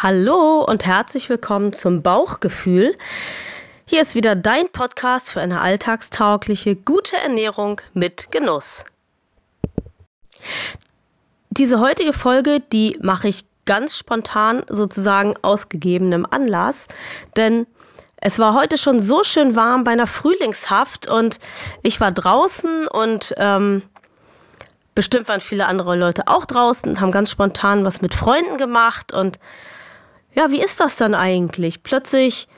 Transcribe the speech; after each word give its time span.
Hallo 0.00 0.60
und 0.64 0.86
herzlich 0.86 1.28
willkommen 1.28 1.72
zum 1.72 2.02
Bauchgefühl. 2.02 2.96
Hier 3.84 4.00
ist 4.00 4.14
wieder 4.14 4.36
dein 4.36 4.68
Podcast 4.68 5.32
für 5.32 5.40
eine 5.40 5.60
alltagstaugliche, 5.60 6.76
gute 6.76 7.16
Ernährung 7.16 7.80
mit 7.94 8.30
Genuss. 8.30 8.84
Diese 11.50 11.80
heutige 11.80 12.12
Folge, 12.12 12.60
die 12.60 12.96
mache 13.02 13.26
ich 13.26 13.44
ganz 13.64 13.98
spontan 13.98 14.62
sozusagen 14.68 15.34
aus 15.42 15.68
gegebenem 15.68 16.26
Anlass, 16.30 16.86
denn 17.34 17.66
es 18.18 18.38
war 18.38 18.54
heute 18.54 18.78
schon 18.78 19.00
so 19.00 19.24
schön 19.24 19.56
warm 19.56 19.82
bei 19.82 19.90
einer 19.90 20.06
Frühlingshaft 20.06 21.08
und 21.08 21.40
ich 21.82 21.98
war 21.98 22.12
draußen 22.12 22.86
und 22.86 23.34
ähm, 23.36 23.82
bestimmt 24.94 25.26
waren 25.26 25.40
viele 25.40 25.66
andere 25.66 25.96
Leute 25.96 26.28
auch 26.28 26.44
draußen 26.44 26.88
und 26.88 27.00
haben 27.00 27.10
ganz 27.10 27.32
spontan 27.32 27.84
was 27.84 28.00
mit 28.00 28.14
Freunden 28.14 28.58
gemacht 28.58 29.12
und 29.12 29.40
ja, 30.34 30.50
wie 30.50 30.62
ist 30.62 30.80
das 30.80 30.96
dann 30.96 31.14
eigentlich? 31.14 31.82
Plötzlich, 31.82 32.48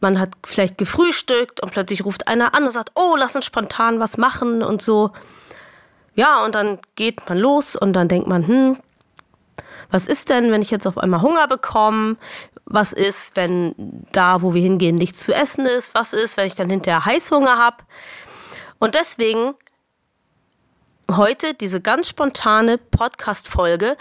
man 0.00 0.18
hat 0.18 0.30
vielleicht 0.44 0.78
gefrühstückt 0.78 1.62
und 1.62 1.72
plötzlich 1.72 2.04
ruft 2.04 2.28
einer 2.28 2.54
an 2.54 2.64
und 2.64 2.72
sagt, 2.72 2.92
oh, 2.94 3.16
lass 3.16 3.36
uns 3.36 3.44
spontan 3.44 4.00
was 4.00 4.16
machen 4.16 4.62
und 4.62 4.82
so. 4.82 5.12
Ja, 6.14 6.44
und 6.44 6.54
dann 6.54 6.78
geht 6.96 7.28
man 7.28 7.38
los 7.38 7.76
und 7.76 7.92
dann 7.92 8.08
denkt 8.08 8.26
man, 8.28 8.46
hm, 8.46 8.78
was 9.90 10.06
ist 10.06 10.30
denn, 10.30 10.52
wenn 10.52 10.62
ich 10.62 10.70
jetzt 10.70 10.86
auf 10.86 10.98
einmal 10.98 11.22
Hunger 11.22 11.48
bekomme? 11.48 12.16
Was 12.64 12.92
ist, 12.92 13.34
wenn 13.36 13.74
da, 14.12 14.42
wo 14.42 14.54
wir 14.54 14.62
hingehen, 14.62 14.96
nichts 14.96 15.24
zu 15.24 15.34
essen 15.34 15.66
ist? 15.66 15.94
Was 15.94 16.12
ist, 16.12 16.36
wenn 16.36 16.46
ich 16.46 16.54
dann 16.54 16.70
hinterher 16.70 17.04
Heißhunger 17.04 17.58
habe? 17.58 17.78
Und 18.78 18.94
deswegen 18.94 19.54
heute 21.10 21.54
diese 21.54 21.80
ganz 21.80 22.08
spontane 22.08 22.78
Podcast-Folge, 22.78 23.96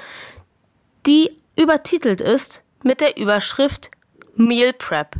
die 1.07 1.35
übertitelt 1.55 2.21
ist 2.21 2.63
mit 2.83 3.01
der 3.01 3.17
Überschrift 3.17 3.91
Meal 4.35 4.73
Prep. 4.73 5.15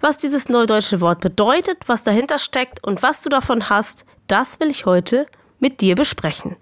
Was 0.00 0.18
dieses 0.18 0.48
neudeutsche 0.48 1.00
Wort 1.00 1.20
bedeutet, 1.20 1.78
was 1.86 2.02
dahinter 2.02 2.38
steckt 2.38 2.82
und 2.82 3.02
was 3.02 3.22
du 3.22 3.28
davon 3.28 3.68
hast, 3.68 4.04
das 4.26 4.58
will 4.58 4.70
ich 4.70 4.86
heute 4.86 5.26
mit 5.60 5.80
dir 5.80 5.94
besprechen. 5.94 6.56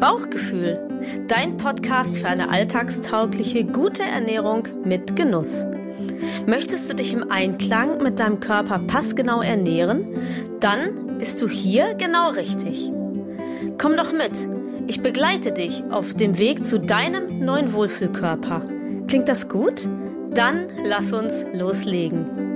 Bauchgefühl, 0.00 0.78
dein 1.26 1.56
Podcast 1.56 2.18
für 2.18 2.28
eine 2.28 2.50
alltagstaugliche, 2.50 3.64
gute 3.64 4.02
Ernährung 4.02 4.68
mit 4.84 5.16
Genuss. 5.16 5.66
Möchtest 6.46 6.88
du 6.88 6.94
dich 6.94 7.12
im 7.12 7.30
Einklang 7.30 8.02
mit 8.02 8.20
deinem 8.20 8.40
Körper 8.40 8.78
passgenau 8.78 9.42
ernähren? 9.42 10.58
Dann 10.60 11.18
bist 11.18 11.42
du 11.42 11.48
hier 11.48 11.94
genau 11.94 12.30
richtig. 12.30 12.90
Komm 13.78 13.96
doch 13.96 14.12
mit 14.12 14.48
ich 14.88 15.02
begleite 15.02 15.52
dich 15.52 15.84
auf 15.90 16.14
dem 16.14 16.38
Weg 16.38 16.64
zu 16.64 16.80
deinem 16.80 17.40
neuen 17.40 17.74
Wohlfühlkörper. 17.74 18.64
Klingt 19.06 19.28
das 19.28 19.48
gut? 19.48 19.86
Dann 20.30 20.68
lass 20.84 21.12
uns 21.12 21.44
loslegen. 21.52 22.48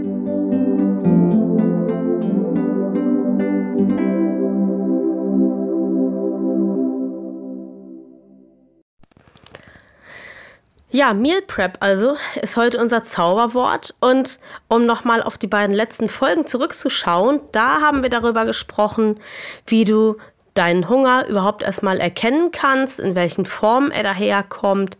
Ja, 10.95 11.15
Meal 11.15 11.41
Prep 11.41 11.79
also 11.81 12.17
ist 12.43 12.59
heute 12.59 12.79
unser 12.79 13.03
Zauberwort. 13.03 13.95
Und 14.01 14.39
um 14.69 14.85
nochmal 14.85 15.23
auf 15.23 15.39
die 15.39 15.47
beiden 15.47 15.75
letzten 15.75 16.11
Folgen 16.11 16.47
zurückzuschauen, 16.47 17.41
da 17.51 17.81
haben 17.81 18.03
wir 18.03 18.11
darüber 18.11 18.45
gesprochen, 18.45 19.19
wie 19.67 19.85
du 19.85 20.17
deinen 20.55 20.89
Hunger 20.89 21.27
überhaupt 21.29 21.63
erstmal 21.63 21.99
erkennen 21.99 22.51
kannst, 22.51 23.01
in 23.01 23.15
welchen 23.15 23.47
Formen 23.47 23.91
er 23.91 24.03
daherkommt 24.03 24.99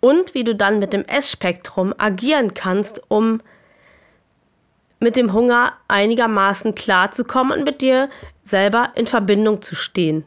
und 0.00 0.34
wie 0.34 0.44
du 0.44 0.54
dann 0.54 0.78
mit 0.78 0.92
dem 0.92 1.04
Essspektrum 1.04 1.94
agieren 1.96 2.54
kannst, 2.54 3.02
um 3.08 3.40
mit 5.00 5.16
dem 5.16 5.32
Hunger 5.32 5.72
einigermaßen 5.88 6.74
klarzukommen 6.74 7.58
und 7.58 7.64
mit 7.64 7.82
dir 7.82 8.08
selber 8.42 8.90
in 8.94 9.06
Verbindung 9.06 9.62
zu 9.62 9.74
stehen. 9.74 10.24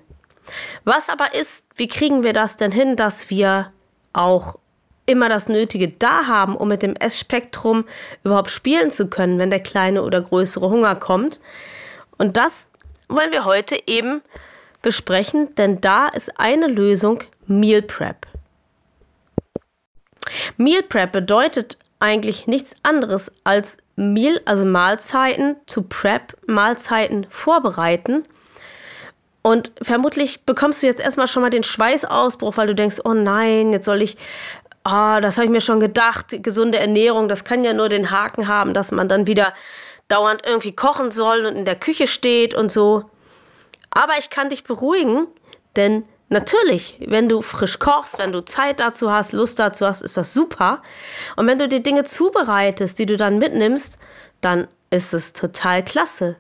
Was 0.86 1.10
aber 1.10 1.34
ist, 1.36 1.66
wie 1.76 1.88
kriegen 1.88 2.24
wir 2.24 2.34
das 2.34 2.58
denn 2.58 2.72
hin, 2.72 2.96
dass 2.96 3.30
wir 3.30 3.72
auch 4.14 4.58
immer 5.06 5.30
das 5.30 5.50
Nötige 5.50 5.90
da 5.90 6.26
haben, 6.28 6.56
um 6.56 6.68
mit 6.68 6.84
dem 6.84 6.96
Essspektrum 6.96 7.86
überhaupt 8.24 8.50
spielen 8.50 8.92
zu 8.92 9.08
können, 9.08 9.40
wenn 9.40 9.50
der 9.50 9.62
kleine 9.62 10.04
oder 10.04 10.22
größere 10.22 10.70
Hunger 10.70 10.96
kommt? 10.96 11.40
Und 12.18 12.38
das 12.38 12.70
wollen 13.08 13.32
wir 13.32 13.46
heute 13.46 13.78
eben 13.88 14.22
besprechen, 14.88 15.54
denn 15.56 15.82
da 15.82 16.08
ist 16.08 16.40
eine 16.40 16.68
Lösung 16.68 17.22
Meal 17.46 17.82
Prep. 17.82 18.26
Meal 20.56 20.82
Prep 20.82 21.12
bedeutet 21.12 21.78
eigentlich 22.00 22.48
nichts 22.48 22.74
anderes 22.84 23.30
als 23.44 23.76
Meal, 23.98 24.40
also 24.46 24.64
Mahlzeiten 24.64 25.58
zu 25.66 25.82
Prep, 25.82 26.38
Mahlzeiten 26.48 27.28
vorbereiten. 27.30 28.24
Und 29.42 29.74
vermutlich 29.82 30.46
bekommst 30.46 30.82
du 30.82 30.88
jetzt 30.88 31.02
erstmal 31.02 31.28
schon 31.28 31.42
mal 31.42 31.50
den 31.50 31.64
Schweißausbruch, 31.64 32.56
weil 32.56 32.68
du 32.68 32.76
denkst, 32.76 33.02
oh 33.04 33.14
nein, 33.14 33.74
jetzt 33.74 33.84
soll 33.84 34.02
ich, 34.02 34.16
ah, 34.86 35.20
das 35.20 35.36
habe 35.36 35.48
ich 35.48 35.52
mir 35.52 35.60
schon 35.60 35.82
gedacht, 35.82 36.28
gesunde 36.44 36.80
Ernährung, 36.80 37.28
das 37.28 37.44
kann 37.44 37.66
ja 37.66 37.74
nur 37.74 37.90
den 37.90 38.10
Haken 38.10 38.48
haben, 38.48 38.74
dass 38.74 38.94
man 38.94 39.10
dann 39.10 39.28
wieder 39.28 39.54
dauernd 40.08 40.44
irgendwie 40.48 40.74
kochen 40.74 41.12
soll 41.12 41.46
und 41.46 41.58
in 41.58 41.66
der 41.66 41.76
Küche 41.76 42.08
steht 42.08 42.54
und 42.54 42.72
so. 42.72 43.04
Aber 43.92 44.14
ich 44.20 44.30
kann 44.30 44.50
dich 44.50 44.64
beruhigen, 44.64 45.28
denn 45.76 46.04
natürlich, 46.30 46.98
wenn 47.06 47.30
du 47.30 47.42
frisch 47.42 47.80
kochst, 47.80 48.20
wenn 48.20 48.32
du 48.32 48.44
Zeit 48.44 48.80
dazu 48.80 49.12
hast, 49.12 49.32
Lust 49.32 49.60
dazu 49.60 49.86
hast, 49.86 50.02
ist 50.02 50.18
das 50.18 50.34
super. 50.34 50.82
Und 51.36 51.48
wenn 51.48 51.60
du 51.60 51.68
die 51.68 51.84
Dinge 51.84 52.04
zubereitest, 52.04 53.00
die 53.00 53.06
du 53.06 53.18
dann 53.18 53.38
mitnimmst, 53.38 53.98
dann 54.42 54.68
ist 54.90 55.14
es 55.14 55.34
total 55.34 55.84
klasse. 55.84 56.38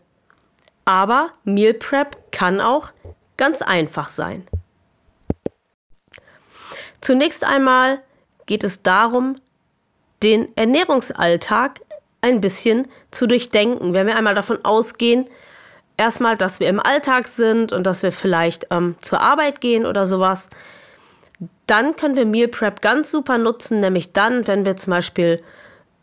Aber 0.85 1.31
Meal 1.43 1.73
Prep 1.73 2.31
kann 2.31 2.61
auch 2.61 2.91
ganz 3.35 3.61
einfach 3.61 4.09
sein. 4.09 4.47
Zunächst 7.01 7.43
einmal 7.43 8.01
geht 8.45 8.63
es 8.63 8.81
darum, 8.81 9.35
den 10.23 10.55
Ernährungsalltag 10.55 11.81
ein 12.21 12.41
bisschen 12.41 12.87
zu 13.11 13.27
durchdenken. 13.27 13.93
Wenn 13.93 14.07
wir 14.07 14.15
einmal 14.15 14.33
davon 14.33 14.63
ausgehen, 14.65 15.29
erstmal, 15.97 16.37
dass 16.37 16.59
wir 16.59 16.69
im 16.69 16.79
Alltag 16.79 17.27
sind 17.27 17.73
und 17.73 17.83
dass 17.83 18.03
wir 18.03 18.11
vielleicht 18.11 18.67
ähm, 18.71 18.95
zur 19.01 19.21
Arbeit 19.21 19.61
gehen 19.61 19.85
oder 19.85 20.05
sowas. 20.05 20.49
Dann 21.65 21.95
können 21.95 22.15
wir 22.15 22.25
Meal 22.25 22.47
Prep 22.47 22.81
ganz 22.81 23.11
super 23.11 23.37
nutzen, 23.37 23.79
nämlich 23.79 24.13
dann, 24.13 24.47
wenn 24.47 24.65
wir 24.65 24.77
zum 24.77 24.91
Beispiel 24.91 25.43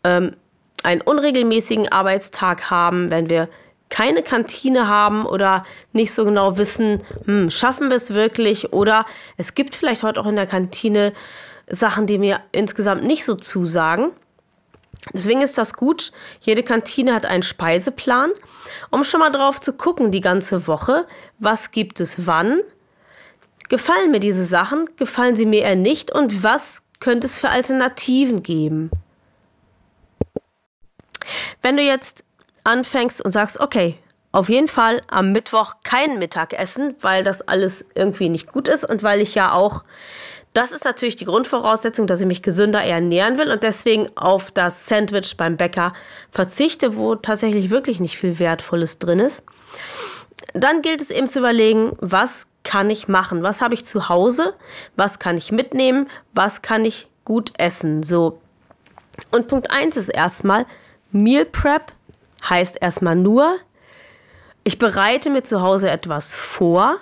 ähm, 0.03 0.35
einen 0.83 1.01
unregelmäßigen 1.01 1.91
Arbeitstag 1.91 2.69
haben, 2.69 3.09
wenn 3.09 3.29
wir 3.29 3.49
keine 3.89 4.23
Kantine 4.23 4.87
haben 4.87 5.25
oder 5.25 5.65
nicht 5.93 6.13
so 6.13 6.25
genau 6.25 6.57
wissen, 6.57 7.03
hm, 7.25 7.49
schaffen 7.51 7.89
wir 7.89 7.97
es 7.97 8.13
wirklich 8.13 8.73
oder 8.73 9.05
es 9.37 9.55
gibt 9.55 9.75
vielleicht 9.75 10.03
heute 10.03 10.19
auch 10.19 10.27
in 10.27 10.35
der 10.35 10.47
Kantine 10.47 11.13
Sachen, 11.67 12.05
die 12.07 12.17
mir 12.17 12.41
insgesamt 12.51 13.03
nicht 13.03 13.25
so 13.25 13.35
zusagen. 13.35 14.11
Deswegen 15.13 15.41
ist 15.41 15.57
das 15.57 15.73
gut. 15.73 16.11
Jede 16.41 16.63
Kantine 16.63 17.13
hat 17.13 17.25
einen 17.25 17.43
Speiseplan, 17.43 18.31
um 18.89 19.03
schon 19.03 19.19
mal 19.19 19.31
drauf 19.31 19.61
zu 19.61 19.73
gucken 19.73 20.11
die 20.11 20.21
ganze 20.21 20.67
Woche, 20.67 21.07
was 21.39 21.71
gibt 21.71 21.99
es 21.99 22.25
wann. 22.25 22.61
Gefallen 23.69 24.11
mir 24.11 24.19
diese 24.19 24.45
Sachen, 24.45 24.89
gefallen 24.95 25.35
sie 25.35 25.45
mir 25.45 25.63
eher 25.63 25.75
nicht 25.75 26.11
und 26.11 26.43
was 26.43 26.81
könnte 26.99 27.27
es 27.27 27.37
für 27.37 27.49
Alternativen 27.49 28.43
geben? 28.43 28.91
Wenn 31.61 31.77
du 31.77 31.83
jetzt 31.83 32.23
anfängst 32.63 33.23
und 33.23 33.31
sagst, 33.31 33.59
okay, 33.59 33.97
auf 34.31 34.49
jeden 34.49 34.67
Fall 34.67 35.01
am 35.07 35.31
Mittwoch 35.31 35.75
kein 35.83 36.19
Mittagessen, 36.19 36.95
weil 36.99 37.23
das 37.23 37.41
alles 37.41 37.85
irgendwie 37.95 38.29
nicht 38.29 38.51
gut 38.51 38.67
ist 38.67 38.83
und 38.83 39.01
weil 39.01 39.21
ich 39.21 39.33
ja 39.33 39.53
auch 39.53 39.83
das 40.55 40.71
ist 40.71 40.85
natürlich 40.85 41.17
die 41.17 41.25
Grundvoraussetzung, 41.25 42.07
dass 42.07 42.21
ich 42.21 42.27
mich 42.27 42.41
gesünder 42.41 42.81
ernähren 42.81 43.37
will 43.37 43.51
und 43.51 43.61
deswegen 43.61 44.09
auf 44.15 44.51
das 44.51 44.87
Sandwich 44.87 45.35
beim 45.35 45.57
Bäcker 45.57 45.91
verzichte, 46.31 46.95
wo 46.95 47.15
tatsächlich 47.15 47.69
wirklich 47.69 47.99
nicht 47.99 48.17
viel 48.17 48.39
Wertvolles 48.39 48.97
drin 48.97 49.19
ist. 49.19 49.43
Dann 50.53 50.81
gilt 50.81 51.01
es 51.01 51.11
eben 51.11 51.27
zu 51.27 51.39
überlegen, 51.39 51.91
was 51.99 52.47
kann 52.63 52.89
ich 52.89 53.09
machen? 53.09 53.43
Was 53.43 53.61
habe 53.61 53.73
ich 53.73 53.83
zu 53.83 54.07
Hause? 54.07 54.53
Was 54.95 55.19
kann 55.19 55.37
ich 55.37 55.51
mitnehmen? 55.51 56.09
Was 56.33 56.61
kann 56.61 56.85
ich 56.85 57.09
gut 57.25 57.51
essen? 57.57 58.01
So. 58.01 58.39
Und 59.31 59.47
Punkt 59.47 59.71
1 59.71 59.97
ist 59.97 60.09
erstmal, 60.09 60.65
Meal 61.11 61.45
Prep 61.45 61.91
heißt 62.49 62.77
erstmal 62.79 63.17
nur, 63.17 63.57
ich 64.63 64.79
bereite 64.79 65.29
mir 65.29 65.43
zu 65.43 65.61
Hause 65.61 65.89
etwas 65.89 66.33
vor, 66.33 66.97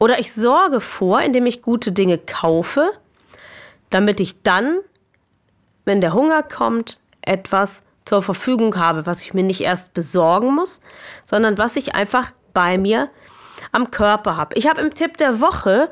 oder 0.00 0.18
ich 0.18 0.32
sorge 0.32 0.80
vor, 0.80 1.20
indem 1.20 1.46
ich 1.46 1.62
gute 1.62 1.92
Dinge 1.92 2.18
kaufe, 2.18 2.90
damit 3.90 4.18
ich 4.18 4.42
dann, 4.42 4.78
wenn 5.84 6.00
der 6.00 6.14
Hunger 6.14 6.42
kommt, 6.42 6.98
etwas 7.22 7.84
zur 8.04 8.22
Verfügung 8.22 8.76
habe, 8.76 9.06
was 9.06 9.22
ich 9.22 9.34
mir 9.34 9.44
nicht 9.44 9.60
erst 9.60 9.94
besorgen 9.94 10.54
muss, 10.54 10.80
sondern 11.24 11.58
was 11.58 11.76
ich 11.76 11.94
einfach 11.94 12.32
bei 12.52 12.78
mir 12.78 13.08
am 13.70 13.92
Körper 13.92 14.36
habe. 14.36 14.56
Ich 14.56 14.68
habe 14.68 14.80
im 14.80 14.92
Tipp 14.92 15.16
der 15.18 15.40
Woche 15.40 15.88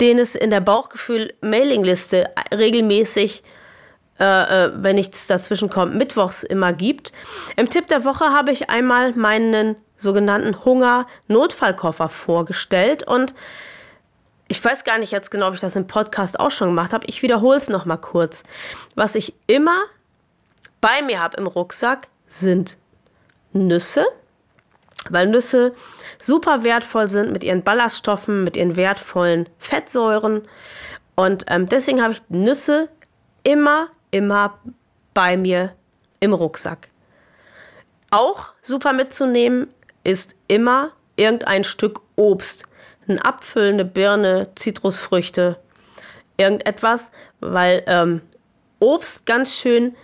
den 0.00 0.18
es 0.18 0.34
in 0.34 0.50
der 0.50 0.60
Bauchgefühl-Mailingliste 0.60 2.30
regelmäßig, 2.52 3.42
äh, 4.20 4.24
äh 4.24 4.72
wenn 4.76 4.96
nichts 4.96 5.26
dazwischen 5.26 5.70
kommt, 5.70 5.94
mittwochs 5.94 6.42
immer 6.42 6.72
gibt. 6.72 7.12
Im 7.56 7.68
Tipp 7.68 7.88
der 7.88 8.04
Woche 8.04 8.26
habe 8.26 8.52
ich 8.52 8.70
einmal 8.70 9.12
meinen 9.12 9.76
sogenannten 9.98 10.64
Hunger-Notfallkoffer 10.64 12.08
vorgestellt 12.08 13.02
und 13.02 13.34
ich 14.48 14.64
weiß 14.64 14.84
gar 14.84 14.96
nicht 14.98 15.12
jetzt 15.12 15.30
genau, 15.30 15.48
ob 15.48 15.54
ich 15.54 15.60
das 15.60 15.76
im 15.76 15.86
Podcast 15.86 16.40
auch 16.40 16.50
schon 16.50 16.68
gemacht 16.68 16.94
habe. 16.94 17.06
Ich 17.06 17.20
wiederhole 17.22 17.58
es 17.58 17.68
nochmal 17.68 17.98
kurz. 17.98 18.44
Was 18.94 19.14
ich 19.14 19.34
immer 19.46 19.82
bei 20.80 21.02
mir 21.02 21.20
habe 21.20 21.36
im 21.36 21.46
Rucksack 21.46 22.08
sind 22.26 22.78
Nüsse, 23.52 24.06
weil 25.10 25.26
Nüsse 25.26 25.74
super 26.18 26.64
wertvoll 26.64 27.08
sind 27.08 27.32
mit 27.32 27.44
ihren 27.44 27.62
Ballaststoffen, 27.62 28.42
mit 28.42 28.56
ihren 28.56 28.76
wertvollen 28.76 29.48
Fettsäuren. 29.58 30.48
Und 31.14 31.44
ähm, 31.48 31.68
deswegen 31.68 32.02
habe 32.02 32.14
ich 32.14 32.22
Nüsse 32.28 32.88
immer, 33.42 33.88
immer 34.10 34.58
bei 35.12 35.36
mir 35.36 35.74
im 36.20 36.32
Rucksack. 36.32 36.88
Auch 38.10 38.52
super 38.62 38.94
mitzunehmen 38.94 39.68
ist 40.08 40.34
immer 40.48 40.92
irgendein 41.16 41.64
Stück 41.64 42.00
Obst. 42.16 42.64
Ein 43.08 43.22
Apfel, 43.22 43.74
eine 43.74 43.84
Birne, 43.84 44.48
Zitrusfrüchte, 44.54 45.58
irgendetwas, 46.38 47.10
weil 47.40 47.82
ähm, 47.86 48.22
Obst 48.80 49.26
ganz 49.26 49.54
schön 49.54 49.94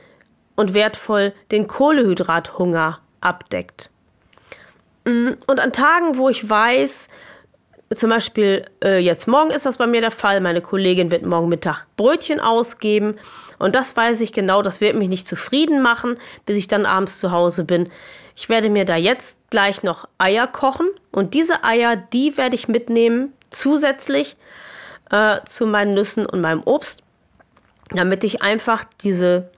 und 0.57 0.75
wertvoll 0.75 1.33
den 1.51 1.67
Kohlehydrathunger 1.67 3.01
abdeckt. 3.23 3.91
Mm, 5.07 5.31
und 5.47 5.61
an 5.61 5.73
Tagen, 5.73 6.19
wo 6.19 6.29
ich 6.29 6.49
weiß, 6.49 7.09
zum 7.95 8.11
Beispiel 8.11 8.67
äh, 8.83 8.99
jetzt 8.99 9.27
morgen 9.27 9.51
ist 9.51 9.65
das 9.65 9.79
bei 9.79 9.87
mir 9.87 10.03
der 10.03 10.11
Fall, 10.11 10.41
meine 10.41 10.61
Kollegin 10.61 11.11
wird 11.11 11.25
morgen 11.25 11.49
Mittag 11.49 11.87
Brötchen 11.97 12.41
ausgeben 12.41 13.17
und 13.59 13.75
das 13.75 13.97
weiß 13.97 14.21
ich 14.21 14.33
genau, 14.33 14.61
das 14.61 14.81
wird 14.81 14.97
mich 14.97 15.09
nicht 15.09 15.27
zufrieden 15.27 15.81
machen, 15.81 16.19
bis 16.45 16.57
ich 16.57 16.69
dann 16.69 16.85
abends 16.85 17.21
zu 17.21 17.31
Hause 17.31 17.65
bin. 17.65 17.91
Ich 18.37 18.49
werde 18.49 18.69
mir 18.69 18.85
da 18.85 18.97
jetzt 18.97 19.37
gleich 19.51 19.83
noch 19.83 20.09
Eier 20.19 20.47
kochen 20.47 20.89
und 21.13 21.35
diese 21.35 21.63
Eier, 21.65 21.97
die 21.97 22.37
werde 22.37 22.57
ich 22.57 22.69
mitnehmen 22.69 23.33
zusätzlich 23.51 24.37
äh, 25.11 25.41
zu 25.45 25.67
meinen 25.67 25.95
Nüssen 25.95 26.27
und 26.27 26.41
meinem 26.41 26.63
Obst, 26.65 27.03
damit 27.91 28.25
ich 28.25 28.43
einfach 28.43 28.85
diese 29.03 29.51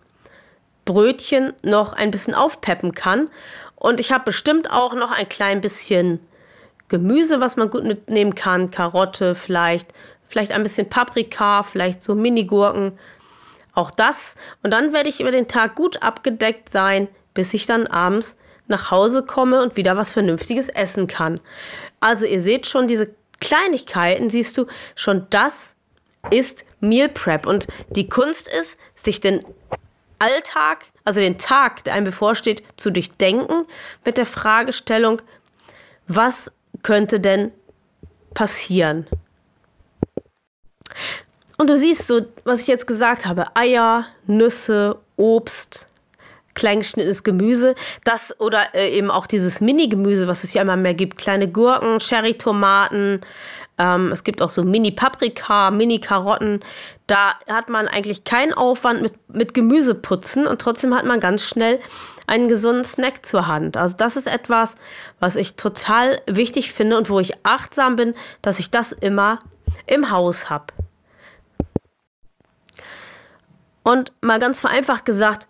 Brötchen 0.85 1.55
noch 1.63 1.95
ein 1.95 2.11
bisschen 2.11 2.35
aufpeppen 2.35 2.93
kann. 2.93 3.31
Und 3.75 4.01
ich 4.01 4.13
habe 4.13 4.25
bestimmt 4.25 4.71
auch 4.71 4.95
noch 4.95 5.11
ein 5.11 5.29
klein 5.29 5.61
bisschen 5.61 6.21
Gemüse, 6.89 7.41
was 7.41 7.57
man 7.57 7.71
gut 7.71 7.85
mitnehmen 7.85 8.35
kann. 8.35 8.71
Karotte 8.71 9.35
vielleicht, 9.35 9.93
vielleicht 10.29 10.53
ein 10.53 10.63
bisschen 10.63 10.89
Paprika, 10.89 11.63
vielleicht 11.63 12.03
so 12.03 12.15
Minigurken. 12.15 12.99
Auch 13.75 13.91
das. 13.91 14.35
Und 14.63 14.73
dann 14.73 14.93
werde 14.93 15.09
ich 15.09 15.21
über 15.21 15.31
den 15.31 15.49
Tag 15.49 15.75
gut 15.75 16.03
abgedeckt 16.03 16.69
sein, 16.69 17.09
bis 17.35 17.53
ich 17.55 17.67
dann 17.67 17.87
abends 17.87 18.37
nach 18.69 18.91
Hause 18.91 19.23
komme 19.25 19.63
und 19.63 19.77
wieder 19.77 19.97
was 19.97 20.13
Vernünftiges 20.13 20.69
essen 20.69 21.07
kann. 21.07 21.41
Also 22.01 22.27
ihr 22.27 22.41
seht 22.41 22.67
schon, 22.67 22.89
diese 22.89 23.11
Kleinigkeiten, 23.41 24.31
siehst 24.31 24.57
du, 24.57 24.67
schon 24.95 25.27
das 25.31 25.75
ist 26.31 26.65
Meal 26.81 27.09
Prep. 27.09 27.47
Und 27.47 27.67
die 27.91 28.09
Kunst 28.09 28.49
ist, 28.49 28.79
sich 28.95 29.21
den 29.21 29.45
Alltag, 30.19 30.87
also 31.05 31.21
den 31.21 31.39
Tag, 31.39 31.85
der 31.85 31.95
einem 31.95 32.07
bevorsteht, 32.07 32.63
zu 32.77 32.91
durchdenken 32.91 33.67
mit 34.05 34.17
der 34.17 34.27
Fragestellung, 34.27 35.23
was 36.09 36.51
könnte 36.83 37.21
denn 37.21 37.53
passieren? 38.35 39.07
Und 41.59 41.71
du 41.71 41.79
siehst 41.79 42.07
so, 42.07 42.27
was 42.45 42.61
ich 42.61 42.67
jetzt 42.67 42.87
gesagt 42.87 43.27
habe, 43.27 43.57
Eier, 43.57 44.07
Nüsse, 44.27 44.99
Obst, 45.17 45.89
kleingeschnittenes 46.57 47.23
Gemüse, 47.23 47.77
das 48.03 48.39
oder 48.41 48.75
äh, 48.75 48.91
eben 48.91 49.13
auch 49.13 49.29
dieses 49.29 49.61
Mini-Gemüse, 49.61 50.27
was 50.27 50.43
es 50.43 50.53
ja 50.53 50.63
immer 50.63 50.77
mehr 50.77 50.95
gibt, 50.95 51.19
kleine 51.19 51.49
Gurken, 51.49 52.01
Cherry-Tomaten, 52.01 53.21
ähm, 53.79 54.11
es 54.11 54.25
gibt 54.25 54.41
auch 54.41 54.51
so 54.51 54.65
Mini-Paprika, 54.65 55.71
Mini-Karotten. 55.71 56.61
Da 57.07 57.35
hat 57.49 57.69
man 57.69 57.89
eigentlich 57.89 58.25
keinen 58.25 58.55
Aufwand 58.55 59.03
mit, 59.03 59.15
mit 59.29 59.55
Gemüseputzen 59.55 60.47
und 60.47 60.61
trotzdem 60.61 60.95
hat 60.95 61.05
man 61.05 61.21
ganz 61.21 61.45
schnell 61.45 61.81
einen 62.27 62.49
gesunden 62.49 62.85
Snack 62.85 63.27
zur 63.27 63.47
Hand. 63.47 63.77
Also 63.77 63.97
das 63.97 64.17
ist 64.17 64.27
etwas, 64.27 64.77
was 65.21 65.37
ich 65.37 65.57
total 65.57 66.21
wichtig 66.27 66.73
finde 66.73 66.97
und 66.97 67.11
wo 67.11 67.21
ich 67.21 67.35
achtsam 67.45 67.97
bin, 67.97 68.15
dass 68.43 68.59
ich 68.59 68.71
das 68.71 68.93
immer 68.93 69.39
im 69.87 70.11
Haus 70.11 70.49
habe. 70.49 70.67
Und 73.83 74.13
mal 74.21 74.41
ganz 74.41 74.59
vereinfacht 74.59 75.05
gesagt, 75.05 75.47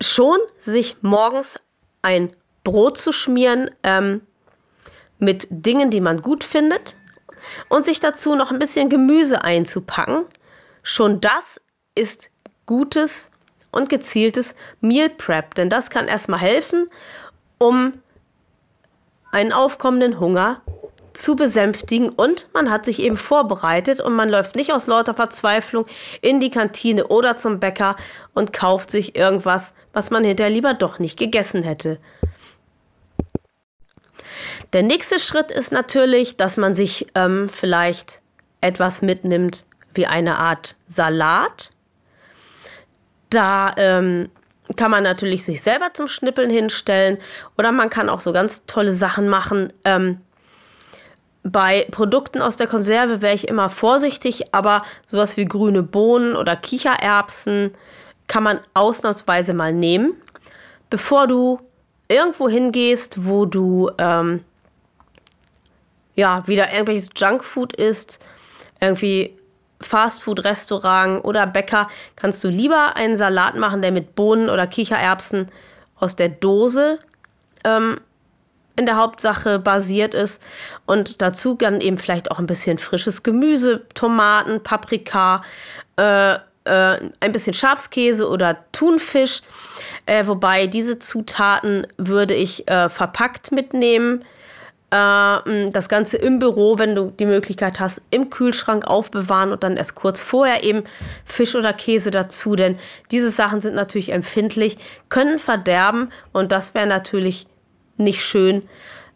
schon 0.00 0.38
sich 0.58 0.96
morgens 1.02 1.58
ein 2.02 2.34
Brot 2.64 2.98
zu 2.98 3.12
schmieren 3.12 3.70
ähm, 3.82 4.22
mit 5.18 5.46
Dingen, 5.50 5.90
die 5.90 6.00
man 6.00 6.20
gut 6.20 6.44
findet, 6.44 6.96
und 7.68 7.84
sich 7.84 8.00
dazu 8.00 8.34
noch 8.34 8.50
ein 8.50 8.58
bisschen 8.58 8.88
Gemüse 8.88 9.42
einzupacken. 9.42 10.24
Schon 10.82 11.20
das 11.20 11.60
ist 11.94 12.30
gutes 12.66 13.30
und 13.70 13.88
gezieltes 13.88 14.54
Meal 14.80 15.10
Prep, 15.10 15.54
denn 15.54 15.70
das 15.70 15.90
kann 15.90 16.08
erstmal 16.08 16.40
helfen, 16.40 16.88
um 17.58 17.94
einen 19.30 19.52
aufkommenden 19.52 20.18
Hunger 20.18 20.62
zu 21.16 21.36
besänftigen 21.36 22.08
und 22.10 22.48
man 22.52 22.70
hat 22.70 22.84
sich 22.84 23.00
eben 23.00 23.16
vorbereitet 23.16 24.00
und 24.00 24.14
man 24.14 24.28
läuft 24.28 24.56
nicht 24.56 24.72
aus 24.72 24.86
lauter 24.86 25.14
Verzweiflung 25.14 25.86
in 26.20 26.40
die 26.40 26.50
Kantine 26.50 27.06
oder 27.06 27.36
zum 27.36 27.58
Bäcker 27.60 27.96
und 28.34 28.52
kauft 28.52 28.90
sich 28.90 29.16
irgendwas, 29.16 29.72
was 29.92 30.10
man 30.10 30.24
hinterher 30.24 30.52
lieber 30.52 30.74
doch 30.74 30.98
nicht 30.98 31.18
gegessen 31.18 31.62
hätte. 31.62 31.98
Der 34.72 34.82
nächste 34.82 35.18
Schritt 35.18 35.50
ist 35.50 35.72
natürlich, 35.72 36.36
dass 36.36 36.56
man 36.56 36.74
sich 36.74 37.06
ähm, 37.14 37.48
vielleicht 37.48 38.20
etwas 38.60 39.00
mitnimmt 39.00 39.64
wie 39.94 40.06
eine 40.06 40.38
Art 40.38 40.76
Salat. 40.86 41.70
Da 43.30 43.74
ähm, 43.76 44.28
kann 44.74 44.90
man 44.90 45.04
natürlich 45.04 45.44
sich 45.44 45.62
selber 45.62 45.94
zum 45.94 46.08
Schnippeln 46.08 46.50
hinstellen 46.50 47.18
oder 47.56 47.72
man 47.72 47.90
kann 47.90 48.08
auch 48.08 48.20
so 48.20 48.32
ganz 48.32 48.66
tolle 48.66 48.92
Sachen 48.92 49.28
machen. 49.28 49.72
Ähm, 49.84 50.20
bei 51.46 51.86
Produkten 51.92 52.42
aus 52.42 52.56
der 52.56 52.66
Konserve 52.66 53.22
wäre 53.22 53.34
ich 53.34 53.46
immer 53.46 53.70
vorsichtig, 53.70 54.52
aber 54.52 54.82
sowas 55.06 55.36
wie 55.36 55.44
grüne 55.44 55.84
Bohnen 55.84 56.34
oder 56.34 56.56
Kichererbsen 56.56 57.70
kann 58.26 58.42
man 58.42 58.58
ausnahmsweise 58.74 59.54
mal 59.54 59.72
nehmen, 59.72 60.14
bevor 60.90 61.28
du 61.28 61.60
irgendwo 62.08 62.48
hingehst, 62.48 63.24
wo 63.24 63.46
du 63.46 63.90
ähm, 63.98 64.42
ja, 66.16 66.42
wieder 66.48 66.72
irgendwelches 66.72 67.10
Junkfood 67.16 67.74
isst, 67.74 68.18
irgendwie 68.80 69.38
Fastfood-Restaurant 69.80 71.24
oder 71.24 71.46
Bäcker, 71.46 71.88
kannst 72.16 72.42
du 72.42 72.48
lieber 72.48 72.96
einen 72.96 73.16
Salat 73.16 73.54
machen, 73.54 73.82
der 73.82 73.92
mit 73.92 74.16
Bohnen 74.16 74.50
oder 74.50 74.66
Kichererbsen 74.66 75.48
aus 76.00 76.16
der 76.16 76.30
Dose 76.30 76.98
ähm, 77.62 78.00
in 78.76 78.86
der 78.86 78.96
Hauptsache 78.96 79.58
basiert 79.58 80.14
ist. 80.14 80.42
Und 80.86 81.22
dazu 81.22 81.54
dann 81.54 81.80
eben 81.80 81.98
vielleicht 81.98 82.30
auch 82.30 82.38
ein 82.38 82.46
bisschen 82.46 82.78
frisches 82.78 83.22
Gemüse, 83.22 83.82
Tomaten, 83.94 84.62
Paprika, 84.62 85.42
äh, 85.96 86.34
äh, 86.34 86.38
ein 87.20 87.32
bisschen 87.32 87.54
Schafskäse 87.54 88.28
oder 88.28 88.58
Thunfisch. 88.72 89.42
Äh, 90.04 90.26
wobei 90.26 90.66
diese 90.66 90.98
Zutaten 90.98 91.86
würde 91.96 92.34
ich 92.34 92.68
äh, 92.68 92.88
verpackt 92.88 93.52
mitnehmen 93.52 94.24
äh, 94.90 95.70
das 95.70 95.88
Ganze 95.88 96.16
im 96.16 96.38
Büro, 96.38 96.78
wenn 96.78 96.94
du 96.94 97.10
die 97.10 97.26
Möglichkeit 97.26 97.80
hast, 97.80 98.02
im 98.10 98.30
Kühlschrank 98.30 98.86
aufbewahren 98.86 99.52
und 99.52 99.62
dann 99.62 99.76
erst 99.76 99.94
kurz 99.94 100.20
vorher 100.20 100.62
eben 100.64 100.84
Fisch 101.24 101.54
oder 101.54 101.72
Käse 101.72 102.10
dazu. 102.10 102.56
Denn 102.56 102.78
diese 103.10 103.30
Sachen 103.30 103.60
sind 103.60 103.74
natürlich 103.74 104.12
empfindlich, 104.12 104.78
können 105.08 105.38
verderben 105.38 106.10
und 106.32 106.52
das 106.52 106.74
wäre 106.74 106.86
natürlich 106.86 107.46
nicht 107.98 108.24
schön. 108.24 108.68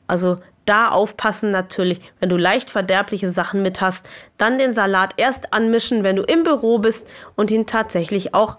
Also 0.07 0.39
da 0.67 0.89
aufpassen 0.89 1.51
natürlich, 1.51 2.01
wenn 2.21 2.29
du 2.29 2.37
leicht 2.37 2.71
verderbliche 2.71 3.29
Sachen 3.29 3.63
mit 3.63 3.81
hast, 3.81 4.07
dann 4.39 4.59
den 4.59 4.73
Salat 4.73 5.15
erst 5.17 5.53
anmischen, 5.53 6.05
wenn 6.05 6.17
du 6.17 6.23
im 6.23 6.43
Büro 6.43 6.79
bist 6.79 7.09
und 7.35 7.51
ihn 7.51 7.67
tatsächlich 7.67 8.35
auch 8.35 8.59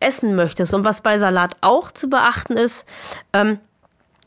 essen 0.00 0.36
möchtest. 0.36 0.74
Und 0.74 0.84
was 0.84 1.00
bei 1.00 1.18
Salat 1.18 1.56
auch 1.62 1.90
zu 1.92 2.10
beachten 2.10 2.56
ist, 2.56 2.84
ähm, 3.32 3.58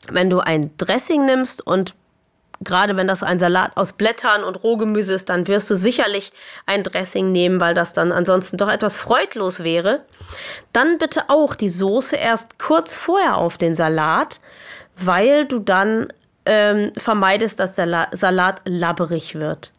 wenn 0.08 0.30
du 0.30 0.40
ein 0.40 0.76
Dressing 0.76 1.24
nimmst 1.24 1.64
und 1.64 1.94
gerade 2.62 2.96
wenn 2.96 3.08
das 3.08 3.22
ein 3.22 3.38
Salat 3.38 3.76
aus 3.76 3.92
Blättern 3.92 4.44
und 4.44 4.62
Rohgemüse 4.62 5.14
ist, 5.14 5.28
dann 5.28 5.46
wirst 5.46 5.70
du 5.70 5.76
sicherlich 5.76 6.32
ein 6.66 6.82
Dressing 6.82 7.32
nehmen, 7.32 7.60
weil 7.60 7.74
das 7.74 7.92
dann 7.92 8.12
ansonsten 8.12 8.56
doch 8.56 8.68
etwas 8.68 8.96
freudlos 8.96 9.64
wäre. 9.64 10.04
Dann 10.72 10.98
bitte 10.98 11.24
auch 11.28 11.54
die 11.54 11.68
Soße 11.68 12.16
erst 12.16 12.58
kurz 12.58 12.96
vorher 12.96 13.38
auf 13.38 13.56
den 13.56 13.74
Salat, 13.74 14.40
weil 15.00 15.46
du 15.46 15.58
dann 15.58 16.12
ähm, 16.46 16.92
vermeidest, 16.96 17.60
dass 17.60 17.74
der 17.74 17.86
La 17.86 18.08
Salat 18.12 18.62
labberig 18.64 19.34
wird. 19.34 19.72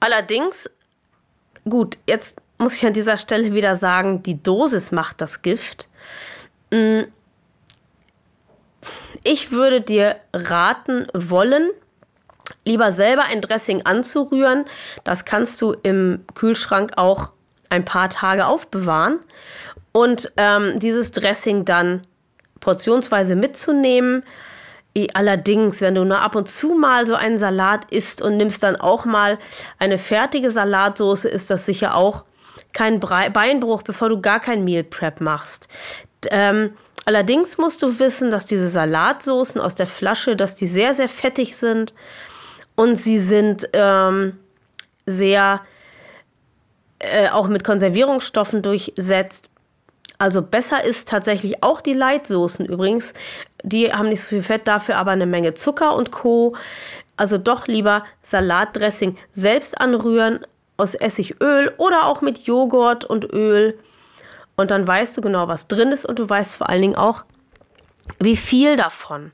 Allerdings 0.00 0.70
gut, 1.68 1.98
jetzt 2.06 2.36
muss 2.58 2.74
ich 2.74 2.86
an 2.86 2.92
dieser 2.92 3.16
Stelle 3.16 3.52
wieder 3.52 3.74
sagen, 3.74 4.22
die 4.22 4.42
Dosis 4.42 4.92
macht 4.92 5.20
das 5.20 5.42
Gift. 5.42 5.88
Mm. 6.70 7.02
Ich 9.24 9.50
würde 9.50 9.80
dir 9.80 10.16
raten 10.32 11.08
wollen, 11.12 11.70
lieber 12.64 12.92
selber 12.92 13.24
ein 13.24 13.40
Dressing 13.40 13.82
anzurühren. 13.82 14.64
Das 15.04 15.24
kannst 15.24 15.60
du 15.60 15.72
im 15.82 16.24
Kühlschrank 16.34 16.92
auch 16.96 17.32
ein 17.68 17.84
paar 17.84 18.10
Tage 18.10 18.46
aufbewahren. 18.46 19.18
Und 19.92 20.32
ähm, 20.36 20.78
dieses 20.78 21.10
Dressing 21.10 21.64
dann 21.64 22.06
portionsweise 22.60 23.34
mitzunehmen. 23.34 24.22
Allerdings, 25.14 25.80
wenn 25.80 25.94
du 25.94 26.04
nur 26.04 26.18
ab 26.18 26.34
und 26.34 26.48
zu 26.48 26.74
mal 26.74 27.06
so 27.06 27.14
einen 27.14 27.38
Salat 27.38 27.90
isst 27.90 28.20
und 28.20 28.36
nimmst 28.36 28.62
dann 28.64 28.74
auch 28.74 29.04
mal 29.04 29.38
eine 29.78 29.96
fertige 29.96 30.50
Salatsoße, 30.50 31.28
ist 31.28 31.50
das 31.50 31.66
sicher 31.66 31.94
auch 31.94 32.24
kein 32.72 33.00
Beinbruch, 33.00 33.82
bevor 33.82 34.08
du 34.08 34.20
gar 34.20 34.40
kein 34.40 34.64
Meal 34.64 34.82
Prep 34.84 35.20
machst. 35.20 35.68
Ähm, 36.30 36.74
allerdings 37.04 37.58
musst 37.58 37.82
du 37.82 37.98
wissen, 37.98 38.30
dass 38.30 38.46
diese 38.46 38.68
Salatsoßen 38.68 39.60
aus 39.60 39.74
der 39.76 39.86
Flasche, 39.86 40.34
dass 40.34 40.54
die 40.54 40.66
sehr, 40.66 40.94
sehr 40.94 41.08
fettig 41.08 41.56
sind 41.56 41.94
und 42.74 42.96
sie 42.96 43.18
sind 43.18 43.68
ähm, 43.72 44.38
sehr 45.06 45.60
äh, 46.98 47.28
auch 47.30 47.48
mit 47.48 47.64
Konservierungsstoffen 47.64 48.62
durchsetzt. 48.62 49.50
Also 50.18 50.42
besser 50.42 50.82
ist 50.82 51.08
tatsächlich 51.08 51.62
auch 51.62 51.80
die 51.80 51.92
Leitsoßen 51.92 52.66
übrigens. 52.66 53.14
Die 53.62 53.92
haben 53.92 54.08
nicht 54.08 54.22
so 54.22 54.28
viel 54.28 54.42
Fett, 54.42 54.66
dafür 54.66 54.96
aber 54.96 55.12
eine 55.12 55.26
Menge 55.26 55.54
Zucker 55.54 55.94
und 55.94 56.10
Co. 56.10 56.56
Also 57.16 57.38
doch 57.38 57.68
lieber 57.68 58.04
Salatdressing 58.22 59.16
selbst 59.32 59.80
anrühren 59.80 60.44
aus 60.76 60.94
Essigöl 60.94 61.72
oder 61.78 62.06
auch 62.06 62.20
mit 62.20 62.40
Joghurt 62.40 63.04
und 63.04 63.32
Öl. 63.32 63.78
Und 64.56 64.72
dann 64.72 64.86
weißt 64.86 65.16
du 65.16 65.20
genau, 65.20 65.46
was 65.46 65.68
drin 65.68 65.92
ist 65.92 66.04
und 66.04 66.18
du 66.18 66.28
weißt 66.28 66.56
vor 66.56 66.68
allen 66.68 66.82
Dingen 66.82 66.96
auch, 66.96 67.24
wie 68.18 68.36
viel 68.36 68.76
davon. 68.76 69.30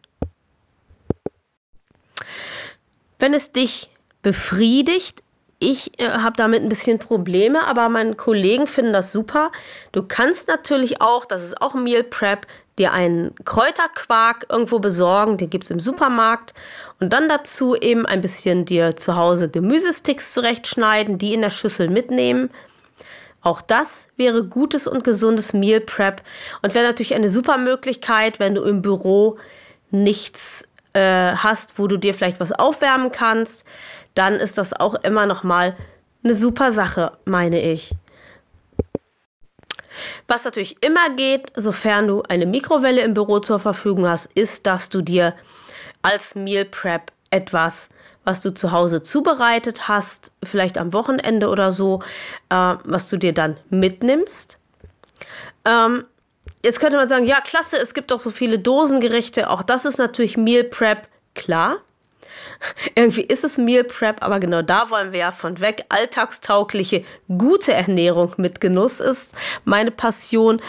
Wenn 3.19 3.33
es 3.33 3.53
dich 3.53 3.91
befriedigt, 4.21 5.24
ich 5.65 5.99
äh, 5.99 6.09
habe 6.11 6.37
damit 6.37 6.63
ein 6.63 6.69
bisschen 6.69 6.99
Probleme, 6.99 7.67
aber 7.67 7.89
meine 7.89 8.15
Kollegen 8.15 8.67
finden 8.67 8.93
das 8.93 9.13
super. 9.13 9.51
Du 9.93 10.03
kannst 10.03 10.49
natürlich 10.49 11.01
auch, 11.01 11.25
das 11.25 11.43
ist 11.43 11.61
auch 11.61 11.75
Meal 11.75 12.05
Prep, 12.05 12.47
dir 12.79 12.93
einen 12.93 13.35
Kräuterquark 13.45 14.47
irgendwo 14.49 14.79
besorgen, 14.79 15.39
den 15.39 15.51
gibt 15.51 15.65
es 15.65 15.71
im 15.71 15.81
Supermarkt. 15.81 16.55
Und 17.01 17.13
dann 17.13 17.29
dazu 17.29 17.77
eben 17.77 18.05
ein 18.07 18.21
bisschen 18.21 18.65
dir 18.65 18.97
zu 18.97 19.17
Hause 19.17 19.49
Gemüsesticks 19.49 20.33
zurechtschneiden, 20.35 21.19
die 21.19 21.35
in 21.35 21.43
der 21.43 21.51
Schüssel 21.51 21.89
mitnehmen. 21.89 22.51
Auch 23.43 23.61
das 23.61 24.07
wäre 24.17 24.45
gutes 24.45 24.87
und 24.87 25.05
gesundes 25.05 25.53
Meal 25.53 25.81
Prep 25.81 26.23
und 26.63 26.75
wäre 26.75 26.87
natürlich 26.87 27.15
eine 27.15 27.31
super 27.31 27.59
Möglichkeit, 27.59 28.41
wenn 28.41 28.55
du 28.55 28.63
im 28.63 28.83
Büro 28.83 29.39
nichts 29.91 30.65
äh, 30.95 31.35
hast, 31.35 31.79
wo 31.79 31.87
du 31.87 31.99
dir 31.99 32.15
vielleicht 32.15 32.41
was 32.41 32.53
aufwärmen 32.53 33.13
kannst, 33.13 33.65
dann 34.15 34.35
ist 34.35 34.59
das 34.59 34.73
auch 34.73 34.95
immer 34.95 35.27
noch 35.27 35.43
mal 35.43 35.77
eine 36.23 36.35
super 36.35 36.73
Sache, 36.73 37.13
meine 37.25 37.61
ich. 37.61 37.95
Was 40.27 40.45
natürlich 40.45 40.83
immer 40.83 41.11
geht, 41.11 41.53
sofern 41.55 42.09
du 42.09 42.23
eine 42.23 42.47
Mikrowelle 42.47 43.03
im 43.03 43.15
Büro 43.15 43.41
zur 43.41 43.59
Verfügung 43.59 44.09
hast, 44.09 44.27
ist, 44.35 44.67
dass 44.67 44.89
du 44.89 45.03
dir 45.03 45.35
als 46.03 46.35
Meal 46.35 46.65
Prep 46.65 47.13
etwas, 47.31 47.89
was 48.25 48.43
du 48.43 48.53
zu 48.53 48.73
Hause 48.73 49.03
zubereitet 49.03 49.87
hast, 49.87 50.33
vielleicht 50.43 50.79
am 50.79 50.93
Wochenende 50.93 51.49
oder 51.49 51.73
so, 51.73 52.03
äh, 52.49 52.75
was 52.85 53.09
du 53.09 53.19
dir 53.19 53.33
dann 53.33 53.57
mitnimmst. 53.71 54.59
Ähm, 55.65 56.05
Jetzt 56.65 56.81
könnte 56.81 56.97
man 56.97 57.09
sagen, 57.09 57.27
ja, 57.27 57.43
klasse, 57.43 57.77
es 57.77 57.93
gibt 57.93 58.11
doch 58.11 58.21
so 58.21 58.31
viele 58.31 58.59
Dosengerichte. 58.59 59.51
Auch 59.51 59.63
das 59.63 59.85
ist 59.85 59.99
natürlich 59.99 60.39
Meal 60.39 60.65
Prep, 60.65 61.09
klar. 61.35 61.77
Irgendwie 62.95 63.23
ist 63.23 63.45
es 63.45 63.59
Meal 63.59 63.85
Prep, 63.85 64.23
aber 64.23 64.41
genau 64.41 64.63
da 64.63 64.91
wollen 64.91 65.13
wir 65.13 65.21
ja 65.21 65.33
von 65.33 65.61
weg. 65.61 65.85
Alltagstaugliche, 65.89 67.05
gute 67.39 67.73
Ernährung 67.73 68.33
mit 68.37 68.61
Genuss 68.61 69.01
ist 69.01 69.35
meine 69.65 69.91
Passion. 69.91 70.61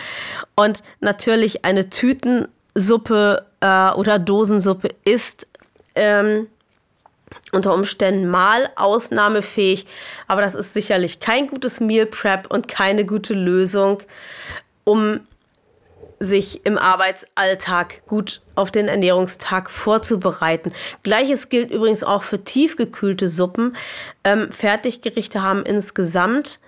Und 0.56 0.84
natürlich 1.00 1.66
eine 1.66 1.90
Tütensuppe 1.90 3.46
äh, 3.62 3.92
oder 3.92 4.20
Dosensuppe 4.20 4.90
ist 5.04 5.48
ähm, 5.96 6.48
unter 7.52 7.74
Umständen 7.74 8.30
mal 8.30 8.70
ausnahmefähig, 8.76 9.86
aber 10.28 10.42
das 10.42 10.56
ist 10.56 10.74
sicherlich 10.74 11.20
kein 11.20 11.48
gutes 11.48 11.80
Meal 11.80 12.06
Prep 12.06 12.52
und 12.52 12.68
keine 12.68 13.06
gute 13.06 13.34
Lösung, 13.34 14.04
um 14.84 15.22
sich 16.20 16.66
im 16.66 16.78
Arbeitsalltag 16.78 18.06
gut 18.08 18.42
auf 18.56 18.72
den 18.72 18.88
Ernährungstag 18.88 19.70
vorzubereiten. 19.70 20.74
Gleiches 21.04 21.50
gilt 21.50 21.72
übrigens 21.72 22.04
auch 22.04 22.24
für 22.24 22.44
tiefgekühlte 22.44 23.30
Suppen. 23.30 23.76
Ähm, 24.24 24.52
Fertiggerichte 24.52 25.42
haben 25.42 25.64
insgesamt 25.64 26.60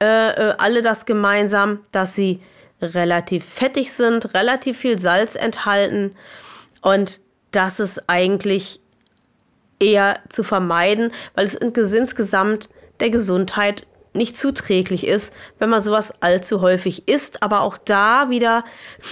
äh, 0.00 0.30
äh, 0.30 0.54
alle 0.58 0.82
das 0.82 1.04
gemeinsam, 1.04 1.80
dass 1.90 2.14
sie 2.14 2.40
relativ 2.80 3.44
fettig 3.44 3.92
sind, 3.92 4.34
relativ 4.34 4.78
viel 4.78 4.98
Salz 4.98 5.36
enthalten 5.36 6.16
und 6.80 7.20
das 7.52 7.80
ist 7.80 8.08
eigentlich 8.08 8.80
eher 9.78 10.20
zu 10.28 10.42
vermeiden, 10.42 11.12
weil 11.34 11.44
es 11.44 11.54
insgesamt 11.54 12.70
der 13.00 13.10
Gesundheit 13.10 13.86
nicht 14.12 14.36
zuträglich 14.36 15.06
ist, 15.06 15.32
wenn 15.58 15.70
man 15.70 15.82
sowas 15.82 16.12
allzu 16.20 16.60
häufig 16.60 17.08
isst. 17.08 17.42
Aber 17.42 17.62
auch 17.62 17.78
da 17.78 18.30
wieder 18.30 18.64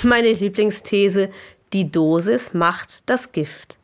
meine 0.02 0.32
Lieblingsthese, 0.32 1.30
die 1.72 1.90
Dosis 1.90 2.52
macht 2.52 3.08
das 3.08 3.32
Gift. 3.32 3.78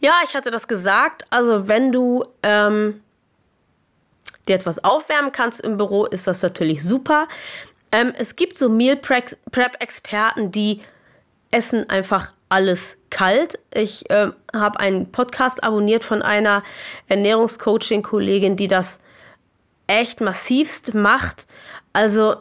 Ja, 0.00 0.14
ich 0.24 0.34
hatte 0.34 0.50
das 0.50 0.66
gesagt. 0.66 1.22
Also 1.30 1.68
wenn 1.68 1.92
du 1.92 2.24
ähm, 2.42 3.02
dir 4.48 4.56
etwas 4.56 4.82
aufwärmen 4.82 5.30
kannst 5.30 5.60
im 5.60 5.76
Büro, 5.76 6.06
ist 6.06 6.26
das 6.26 6.42
natürlich 6.42 6.82
super. 6.82 7.28
Ähm, 7.92 8.12
es 8.18 8.34
gibt 8.34 8.58
so 8.58 8.68
Meal 8.68 8.96
Prep-Experten, 8.96 10.50
die 10.50 10.80
essen 11.52 11.88
einfach 11.88 12.32
alles 12.48 12.96
kalt. 13.10 13.58
Ich 13.72 14.10
äh, 14.10 14.30
habe 14.54 14.80
einen 14.80 15.12
Podcast 15.12 15.62
abonniert 15.62 16.04
von 16.04 16.20
einer 16.20 16.62
Ernährungscoaching-Kollegin, 17.08 18.56
die 18.56 18.66
das 18.66 18.98
echt 19.86 20.20
massivst 20.20 20.94
macht. 20.94 21.46
Also 21.92 22.36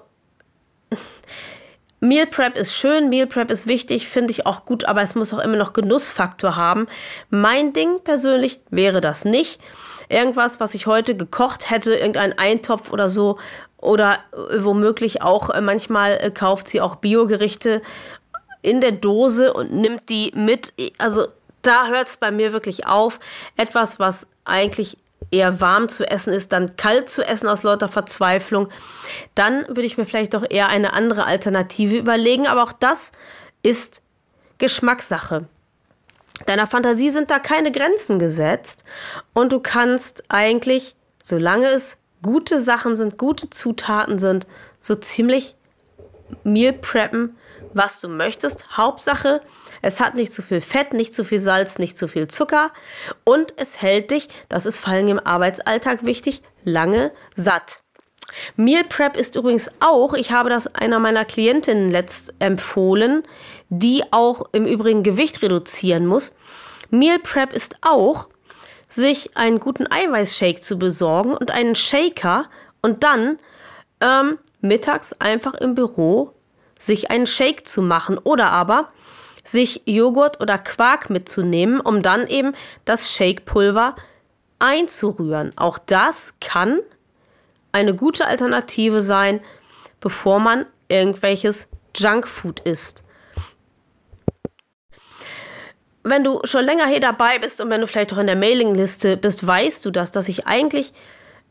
Meal 1.99 2.25
Prep 2.25 2.57
ist 2.57 2.73
schön, 2.73 3.09
Meal 3.09 3.27
Prep 3.27 3.51
ist 3.51 3.67
wichtig, 3.67 4.07
finde 4.07 4.31
ich 4.31 4.47
auch 4.47 4.65
gut, 4.65 4.85
aber 4.85 5.01
es 5.01 5.13
muss 5.13 5.33
auch 5.33 5.39
immer 5.39 5.57
noch 5.57 5.73
Genussfaktor 5.73 6.55
haben. 6.55 6.87
Mein 7.29 7.73
Ding 7.73 7.99
persönlich 8.03 8.59
wäre 8.69 9.01
das 9.01 9.23
nicht. 9.23 9.61
Irgendwas, 10.09 10.59
was 10.59 10.73
ich 10.73 10.87
heute 10.87 11.15
gekocht 11.15 11.69
hätte, 11.69 11.93
irgendein 11.93 12.37
Eintopf 12.37 12.91
oder 12.91 13.07
so, 13.07 13.37
oder 13.81 14.19
äh, 14.33 14.63
womöglich 14.63 15.21
auch 15.21 15.49
äh, 15.49 15.59
manchmal 15.59 16.17
äh, 16.21 16.31
kauft 16.31 16.67
sie 16.67 16.81
auch 16.81 16.95
Biogerichte 16.95 17.81
in 18.61 18.81
der 18.81 18.91
Dose 18.91 19.53
und 19.53 19.73
nimmt 19.73 20.09
die 20.09 20.31
mit. 20.35 20.73
Also 20.97 21.27
da 21.61 21.87
hört 21.87 22.07
es 22.07 22.17
bei 22.17 22.31
mir 22.31 22.53
wirklich 22.53 22.87
auf. 22.87 23.19
Etwas, 23.57 23.99
was 23.99 24.27
eigentlich 24.45 24.97
eher 25.31 25.61
warm 25.61 25.87
zu 25.87 26.09
essen 26.09 26.33
ist, 26.33 26.51
dann 26.51 26.75
kalt 26.75 27.09
zu 27.09 27.25
essen 27.25 27.47
aus 27.47 27.63
lauter 27.63 27.87
Verzweiflung, 27.87 28.69
dann 29.35 29.65
würde 29.67 29.83
ich 29.83 29.97
mir 29.97 30.05
vielleicht 30.05 30.33
doch 30.33 30.45
eher 30.49 30.67
eine 30.67 30.93
andere 30.93 31.25
Alternative 31.25 31.97
überlegen. 31.97 32.47
Aber 32.47 32.63
auch 32.63 32.73
das 32.73 33.11
ist 33.63 34.01
Geschmackssache. 34.57 35.47
Deiner 36.45 36.67
Fantasie 36.67 37.09
sind 37.09 37.31
da 37.31 37.39
keine 37.39 37.71
Grenzen 37.71 38.19
gesetzt 38.19 38.83
und 39.33 39.51
du 39.51 39.59
kannst 39.59 40.23
eigentlich, 40.29 40.95
solange 41.23 41.67
es 41.67 41.97
gute 42.23 42.59
Sachen 42.59 42.95
sind, 42.95 43.17
gute 43.17 43.49
Zutaten 43.49 44.19
sind, 44.19 44.47
so 44.79 44.95
ziemlich 44.95 45.55
Meal 46.43 46.73
preppen, 46.73 47.37
was 47.73 47.99
du 47.99 48.07
möchtest. 48.09 48.77
Hauptsache, 48.77 49.41
es 49.81 49.99
hat 49.99 50.15
nicht 50.15 50.33
zu 50.33 50.41
viel 50.41 50.61
Fett, 50.61 50.93
nicht 50.93 51.15
zu 51.15 51.23
viel 51.23 51.39
Salz, 51.39 51.79
nicht 51.79 51.97
zu 51.97 52.07
viel 52.07 52.27
Zucker 52.27 52.71
und 53.23 53.53
es 53.57 53.81
hält 53.81 54.11
dich, 54.11 54.29
das 54.49 54.65
ist 54.65 54.79
vor 54.79 54.93
allem 54.93 55.07
im 55.07 55.19
Arbeitsalltag 55.19 56.05
wichtig, 56.05 56.41
lange 56.63 57.11
satt. 57.35 57.81
Meal 58.55 58.83
Prep 58.83 59.17
ist 59.17 59.35
übrigens 59.35 59.69
auch, 59.79 60.13
ich 60.13 60.31
habe 60.31 60.49
das 60.49 60.67
einer 60.67 60.99
meiner 60.99 61.25
Klientinnen 61.25 61.89
letzt 61.89 62.33
empfohlen, 62.39 63.23
die 63.69 64.03
auch 64.11 64.43
im 64.53 64.65
Übrigen 64.65 65.03
Gewicht 65.03 65.41
reduzieren 65.41 66.05
muss. 66.05 66.33
Meal 66.89 67.19
Prep 67.19 67.53
ist 67.53 67.75
auch, 67.81 68.29
sich 68.89 69.35
einen 69.37 69.59
guten 69.59 69.87
Eiweißshake 69.89 70.59
zu 70.59 70.77
besorgen 70.77 71.33
und 71.33 71.51
einen 71.51 71.75
Shaker 71.75 72.49
und 72.81 73.03
dann 73.03 73.37
ähm, 74.01 74.37
mittags 74.59 75.13
einfach 75.13 75.53
im 75.55 75.75
Büro 75.75 76.33
sich 76.81 77.11
einen 77.11 77.27
Shake 77.27 77.67
zu 77.67 77.81
machen 77.81 78.17
oder 78.17 78.51
aber 78.51 78.89
sich 79.43 79.81
Joghurt 79.85 80.41
oder 80.41 80.57
Quark 80.57 81.09
mitzunehmen, 81.09 81.79
um 81.79 82.01
dann 82.01 82.27
eben 82.27 82.53
das 82.85 83.11
Shake-Pulver 83.11 83.95
einzurühren. 84.59 85.51
Auch 85.57 85.77
das 85.79 86.33
kann 86.39 86.79
eine 87.71 87.95
gute 87.95 88.25
Alternative 88.25 89.01
sein, 89.01 89.41
bevor 89.99 90.39
man 90.39 90.65
irgendwelches 90.89 91.67
Junkfood 91.95 92.59
isst. 92.61 93.03
Wenn 96.03 96.23
du 96.23 96.41
schon 96.43 96.65
länger 96.65 96.87
hier 96.87 96.99
dabei 96.99 97.37
bist 97.37 97.61
und 97.61 97.69
wenn 97.69 97.81
du 97.81 97.87
vielleicht 97.87 98.11
auch 98.13 98.17
in 98.17 98.27
der 98.27 98.35
Mailingliste 98.35 99.17
bist, 99.17 99.45
weißt 99.45 99.85
du 99.85 99.91
das, 99.91 100.11
dass 100.11 100.27
ich 100.29 100.47
eigentlich 100.47 100.93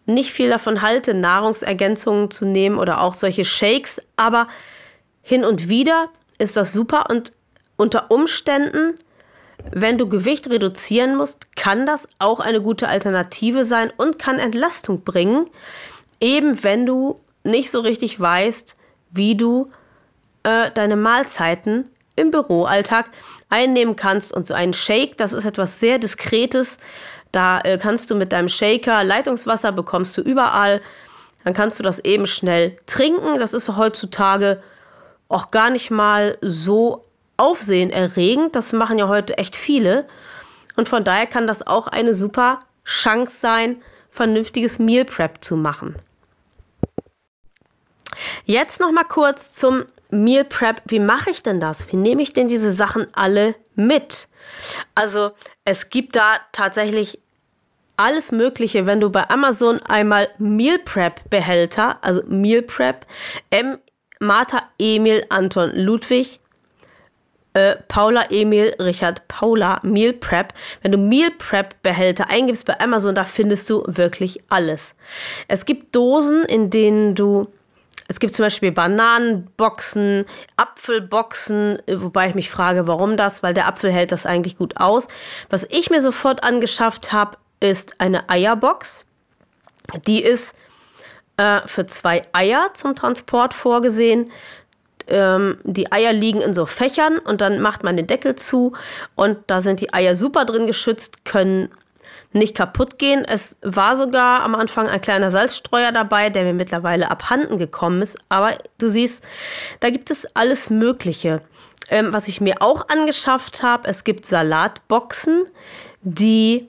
nicht 0.06 0.32
viel 0.32 0.48
davon 0.48 0.82
halte, 0.82 1.14
Nahrungsergänzungen 1.14 2.30
zu 2.30 2.44
nehmen 2.44 2.78
oder 2.78 3.00
auch 3.00 3.14
solche 3.14 3.44
Shakes, 3.44 4.02
aber 4.16 4.48
hin 5.30 5.44
und 5.44 5.68
wieder 5.68 6.06
ist 6.38 6.56
das 6.56 6.72
super 6.72 7.04
und 7.08 7.34
unter 7.76 8.10
Umständen, 8.10 8.98
wenn 9.70 9.96
du 9.96 10.08
Gewicht 10.08 10.50
reduzieren 10.50 11.14
musst, 11.14 11.54
kann 11.54 11.86
das 11.86 12.08
auch 12.18 12.40
eine 12.40 12.60
gute 12.60 12.88
Alternative 12.88 13.62
sein 13.62 13.92
und 13.96 14.18
kann 14.18 14.40
Entlastung 14.40 15.04
bringen, 15.04 15.46
eben 16.20 16.64
wenn 16.64 16.84
du 16.84 17.20
nicht 17.44 17.70
so 17.70 17.78
richtig 17.78 18.18
weißt, 18.18 18.76
wie 19.12 19.36
du 19.36 19.70
äh, 20.42 20.72
deine 20.74 20.96
Mahlzeiten 20.96 21.88
im 22.16 22.32
Büroalltag 22.32 23.10
einnehmen 23.50 23.94
kannst. 23.94 24.32
Und 24.32 24.48
so 24.48 24.54
ein 24.54 24.72
Shake, 24.72 25.16
das 25.16 25.32
ist 25.32 25.44
etwas 25.44 25.78
sehr 25.78 26.00
Diskretes. 26.00 26.78
Da 27.30 27.60
äh, 27.60 27.78
kannst 27.78 28.10
du 28.10 28.16
mit 28.16 28.32
deinem 28.32 28.48
Shaker, 28.48 29.04
Leitungswasser 29.04 29.70
bekommst 29.70 30.16
du 30.16 30.22
überall. 30.22 30.82
Dann 31.44 31.54
kannst 31.54 31.78
du 31.78 31.84
das 31.84 32.00
eben 32.00 32.26
schnell 32.26 32.74
trinken. 32.86 33.38
Das 33.38 33.54
ist 33.54 33.68
heutzutage 33.76 34.60
auch 35.30 35.50
gar 35.50 35.70
nicht 35.70 35.90
mal 35.90 36.36
so 36.42 37.06
aufsehenerregend. 37.38 38.54
Das 38.54 38.72
machen 38.72 38.98
ja 38.98 39.08
heute 39.08 39.38
echt 39.38 39.56
viele. 39.56 40.06
Und 40.76 40.88
von 40.88 41.04
daher 41.04 41.26
kann 41.26 41.46
das 41.46 41.66
auch 41.66 41.86
eine 41.86 42.14
super 42.14 42.58
Chance 42.84 43.36
sein, 43.36 43.82
vernünftiges 44.10 44.78
Meal 44.78 45.04
Prep 45.04 45.42
zu 45.42 45.56
machen. 45.56 45.96
Jetzt 48.44 48.80
noch 48.80 48.92
mal 48.92 49.04
kurz 49.04 49.54
zum 49.54 49.84
Meal 50.10 50.44
Prep. 50.44 50.82
Wie 50.86 50.98
mache 50.98 51.30
ich 51.30 51.42
denn 51.42 51.60
das? 51.60 51.90
Wie 51.90 51.96
nehme 51.96 52.22
ich 52.22 52.32
denn 52.32 52.48
diese 52.48 52.72
Sachen 52.72 53.06
alle 53.14 53.54
mit? 53.74 54.28
Also, 54.94 55.30
es 55.64 55.90
gibt 55.90 56.16
da 56.16 56.40
tatsächlich 56.52 57.20
alles 57.96 58.32
Mögliche, 58.32 58.86
wenn 58.86 59.00
du 59.00 59.10
bei 59.10 59.28
Amazon 59.28 59.80
einmal 59.82 60.28
Meal 60.38 60.78
Prep 60.78 61.28
Behälter, 61.30 61.98
also 62.02 62.22
Meal 62.26 62.62
Prep, 62.62 63.06
M 63.50 63.78
Martha 64.20 64.60
Emil 64.78 65.24
Anton 65.30 65.72
Ludwig 65.74 66.40
äh, 67.54 67.76
Paula 67.88 68.30
Emil 68.30 68.74
Richard 68.78 69.26
Paula 69.28 69.80
Meal 69.82 70.12
Prep. 70.12 70.54
Wenn 70.82 70.92
du 70.92 70.98
Meal 70.98 71.30
Prep 71.32 71.82
Behälter 71.82 72.30
eingibst 72.30 72.66
bei 72.66 72.78
Amazon, 72.78 73.14
da 73.14 73.24
findest 73.24 73.68
du 73.68 73.82
wirklich 73.86 74.40
alles. 74.48 74.94
Es 75.48 75.64
gibt 75.64 75.94
Dosen, 75.94 76.44
in 76.44 76.70
denen 76.70 77.14
du 77.14 77.48
es 78.08 78.18
gibt 78.18 78.34
zum 78.34 78.44
Beispiel 78.44 78.72
Bananenboxen, 78.72 80.24
Apfelboxen, 80.56 81.78
wobei 81.86 82.28
ich 82.28 82.34
mich 82.34 82.50
frage, 82.50 82.88
warum 82.88 83.16
das, 83.16 83.44
weil 83.44 83.54
der 83.54 83.68
Apfel 83.68 83.92
hält 83.92 84.10
das 84.10 84.26
eigentlich 84.26 84.56
gut 84.56 84.78
aus. 84.78 85.06
Was 85.48 85.64
ich 85.70 85.90
mir 85.90 86.00
sofort 86.00 86.42
angeschafft 86.42 87.12
habe, 87.12 87.38
ist 87.60 88.00
eine 88.00 88.28
Eierbox. 88.28 89.06
Die 90.08 90.24
ist 90.24 90.56
äh, 91.40 91.66
für 91.66 91.86
zwei 91.86 92.26
Eier 92.32 92.70
zum 92.74 92.94
Transport 92.94 93.54
vorgesehen. 93.54 94.30
Ähm, 95.06 95.56
die 95.64 95.90
Eier 95.90 96.12
liegen 96.12 96.42
in 96.42 96.52
so 96.52 96.66
Fächern 96.66 97.18
und 97.18 97.40
dann 97.40 97.62
macht 97.62 97.82
man 97.82 97.96
den 97.96 98.06
Deckel 98.06 98.34
zu 98.34 98.74
und 99.14 99.38
da 99.46 99.62
sind 99.62 99.80
die 99.80 99.92
Eier 99.94 100.16
super 100.16 100.44
drin 100.44 100.66
geschützt, 100.66 101.24
können 101.24 101.70
nicht 102.32 102.54
kaputt 102.54 102.98
gehen. 102.98 103.24
Es 103.24 103.56
war 103.62 103.96
sogar 103.96 104.42
am 104.42 104.54
Anfang 104.54 104.86
ein 104.86 105.00
kleiner 105.00 105.30
Salzstreuer 105.30 105.92
dabei, 105.92 106.28
der 106.28 106.44
mir 106.44 106.52
mittlerweile 106.52 107.10
abhanden 107.10 107.58
gekommen 107.58 108.02
ist. 108.02 108.18
Aber 108.28 108.58
du 108.76 108.88
siehst, 108.88 109.26
da 109.80 109.88
gibt 109.88 110.10
es 110.10 110.26
alles 110.36 110.68
Mögliche. 110.68 111.40
Ähm, 111.88 112.12
was 112.12 112.28
ich 112.28 112.42
mir 112.42 112.56
auch 112.60 112.86
angeschafft 112.88 113.62
habe, 113.62 113.88
es 113.88 114.04
gibt 114.04 114.26
Salatboxen, 114.26 115.46
die 116.02 116.68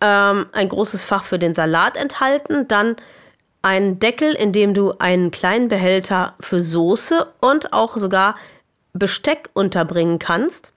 ähm, 0.00 0.46
ein 0.52 0.68
großes 0.68 1.04
Fach 1.04 1.22
für 1.22 1.38
den 1.38 1.54
Salat 1.54 1.96
enthalten. 1.96 2.68
Dann 2.68 2.96
einen 3.66 3.98
Deckel, 3.98 4.32
in 4.32 4.52
dem 4.52 4.74
du 4.74 4.94
einen 4.98 5.32
kleinen 5.32 5.66
Behälter 5.66 6.34
für 6.38 6.62
Soße 6.62 7.26
und 7.40 7.72
auch 7.72 7.96
sogar 7.96 8.36
Besteck 8.92 9.50
unterbringen 9.54 10.20
kannst. 10.20 10.70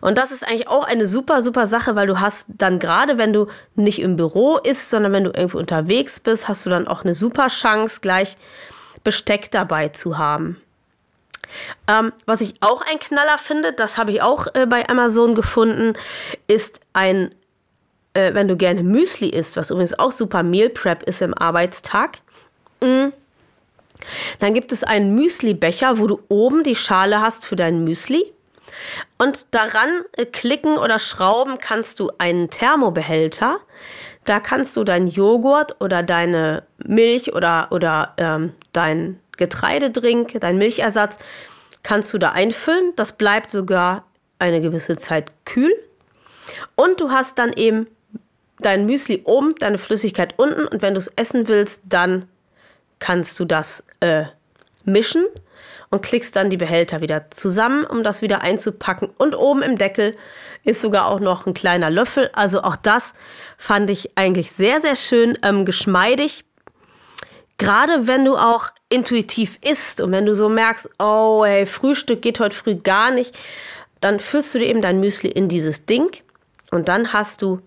Und 0.00 0.18
das 0.18 0.32
ist 0.32 0.42
eigentlich 0.42 0.66
auch 0.66 0.84
eine 0.84 1.06
super, 1.06 1.42
super 1.42 1.68
Sache, 1.68 1.94
weil 1.94 2.08
du 2.08 2.18
hast 2.18 2.46
dann 2.48 2.80
gerade, 2.80 3.18
wenn 3.18 3.32
du 3.32 3.46
nicht 3.76 4.00
im 4.00 4.16
Büro 4.16 4.58
isst, 4.58 4.90
sondern 4.90 5.12
wenn 5.12 5.22
du 5.22 5.30
irgendwo 5.30 5.58
unterwegs 5.58 6.18
bist, 6.18 6.48
hast 6.48 6.66
du 6.66 6.70
dann 6.70 6.88
auch 6.88 7.04
eine 7.04 7.14
super 7.14 7.46
Chance, 7.46 8.00
gleich 8.02 8.36
Besteck 9.04 9.52
dabei 9.52 9.90
zu 9.90 10.18
haben. 10.18 10.60
Ähm, 11.86 12.12
was 12.26 12.40
ich 12.40 12.56
auch 12.62 12.82
ein 12.82 12.98
Knaller 12.98 13.38
finde, 13.38 13.72
das 13.72 13.96
habe 13.96 14.10
ich 14.10 14.22
auch 14.22 14.48
äh, 14.54 14.66
bei 14.66 14.88
Amazon 14.88 15.36
gefunden, 15.36 15.92
ist 16.48 16.80
ein 16.94 17.32
äh, 18.14 18.34
wenn 18.34 18.48
du 18.48 18.56
gerne 18.56 18.82
Müsli 18.82 19.28
isst, 19.28 19.56
was 19.56 19.70
übrigens 19.70 19.98
auch 19.98 20.12
super 20.12 20.42
Meal 20.42 20.70
Prep 20.70 21.02
ist 21.04 21.22
im 21.22 21.34
Arbeitstag, 21.36 22.18
mh, 22.80 23.06
mm, 23.06 23.12
dann 24.38 24.54
gibt 24.54 24.72
es 24.72 24.84
einen 24.84 25.14
Müsli-Becher, 25.14 25.98
wo 25.98 26.06
du 26.06 26.20
oben 26.28 26.62
die 26.62 26.74
Schale 26.74 27.20
hast 27.20 27.44
für 27.44 27.56
dein 27.56 27.84
Müsli. 27.84 28.32
Und 29.18 29.46
daran 29.52 30.02
äh, 30.12 30.26
klicken 30.26 30.78
oder 30.78 30.98
schrauben 30.98 31.58
kannst 31.58 32.00
du 32.00 32.10
einen 32.18 32.50
Thermobehälter. 32.50 33.60
Da 34.24 34.40
kannst 34.40 34.76
du 34.76 34.84
dein 34.84 35.06
Joghurt 35.06 35.80
oder 35.80 36.02
deine 36.02 36.64
Milch 36.78 37.34
oder, 37.34 37.68
oder 37.70 38.14
ähm, 38.16 38.52
dein 38.72 39.20
Getreidedrink, 39.36 40.40
dein 40.40 40.58
Milchersatz, 40.58 41.18
kannst 41.82 42.12
du 42.12 42.18
da 42.18 42.30
einfüllen. 42.30 42.92
Das 42.96 43.12
bleibt 43.12 43.50
sogar 43.50 44.04
eine 44.38 44.60
gewisse 44.60 44.96
Zeit 44.96 45.30
kühl. 45.44 45.72
Und 46.74 47.00
du 47.00 47.10
hast 47.10 47.38
dann 47.38 47.52
eben 47.52 47.86
dein 48.64 48.86
Müsli 48.86 49.22
oben, 49.24 49.54
deine 49.56 49.78
Flüssigkeit 49.78 50.34
unten 50.38 50.66
und 50.66 50.82
wenn 50.82 50.94
du 50.94 50.98
es 50.98 51.08
essen 51.08 51.48
willst, 51.48 51.82
dann 51.88 52.28
kannst 52.98 53.38
du 53.38 53.44
das 53.44 53.84
äh, 54.00 54.24
mischen 54.84 55.24
und 55.90 56.02
klickst 56.02 56.34
dann 56.34 56.50
die 56.50 56.56
Behälter 56.56 57.00
wieder 57.00 57.30
zusammen, 57.30 57.84
um 57.84 58.02
das 58.02 58.22
wieder 58.22 58.40
einzupacken. 58.40 59.10
Und 59.16 59.34
oben 59.34 59.62
im 59.62 59.78
Deckel 59.78 60.16
ist 60.64 60.80
sogar 60.80 61.08
auch 61.08 61.20
noch 61.20 61.46
ein 61.46 61.54
kleiner 61.54 61.90
Löffel. 61.90 62.30
Also 62.32 62.62
auch 62.62 62.76
das 62.76 63.12
fand 63.56 63.90
ich 63.90 64.16
eigentlich 64.16 64.52
sehr, 64.52 64.80
sehr 64.80 64.96
schön 64.96 65.38
ähm, 65.42 65.64
geschmeidig. 65.64 66.44
Gerade 67.58 68.06
wenn 68.06 68.24
du 68.24 68.36
auch 68.36 68.70
intuitiv 68.88 69.58
isst 69.62 70.00
und 70.00 70.10
wenn 70.10 70.26
du 70.26 70.34
so 70.34 70.48
merkst, 70.48 70.90
oh, 70.98 71.44
hey, 71.44 71.66
Frühstück 71.66 72.22
geht 72.22 72.40
heute 72.40 72.56
früh 72.56 72.74
gar 72.74 73.10
nicht, 73.10 73.38
dann 74.00 74.18
füllst 74.18 74.54
du 74.54 74.58
dir 74.58 74.66
eben 74.66 74.82
dein 74.82 75.00
Müsli 75.00 75.30
in 75.30 75.48
dieses 75.48 75.86
Ding 75.86 76.10
und 76.70 76.88
dann 76.88 77.12
hast 77.12 77.42
du 77.42 77.60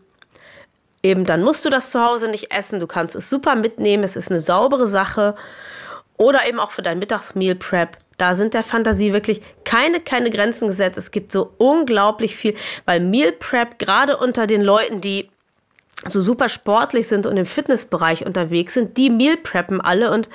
eben, 1.07 1.25
dann 1.25 1.43
musst 1.43 1.65
du 1.65 1.69
das 1.69 1.91
zu 1.91 2.03
Hause 2.03 2.29
nicht 2.29 2.51
essen. 2.51 2.79
Du 2.79 2.87
kannst 2.87 3.15
es 3.15 3.29
super 3.29 3.55
mitnehmen. 3.55 4.03
Es 4.03 4.15
ist 4.15 4.29
eine 4.29 4.39
saubere 4.39 4.87
Sache. 4.87 5.35
Oder 6.17 6.47
eben 6.47 6.59
auch 6.59 6.71
für 6.71 6.81
dein 6.81 6.99
Mittagsmeal 6.99 7.55
Prep. 7.55 7.97
Da 8.17 8.33
sind 8.33 8.53
der 8.53 8.63
Fantasie 8.63 9.13
wirklich 9.13 9.41
keine, 9.63 9.99
keine 9.99 10.31
Grenzen 10.31 10.67
gesetzt. 10.67 10.97
Es 10.97 11.11
gibt 11.11 11.31
so 11.31 11.53
unglaublich 11.57 12.35
viel, 12.35 12.55
weil 12.85 12.99
Meal 12.99 13.31
Prep 13.31 13.77
gerade 13.77 14.17
unter 14.17 14.47
den 14.47 14.61
Leuten, 14.61 15.01
die 15.01 15.29
so 16.05 16.21
super 16.21 16.49
sportlich 16.49 17.07
sind 17.07 17.25
und 17.25 17.37
im 17.37 17.45
Fitnessbereich 17.45 18.25
unterwegs 18.25 18.73
sind, 18.73 18.97
die 18.97 19.09
Meal 19.09 19.37
preppen 19.37 19.81
alle 19.81 20.11
und 20.11 20.29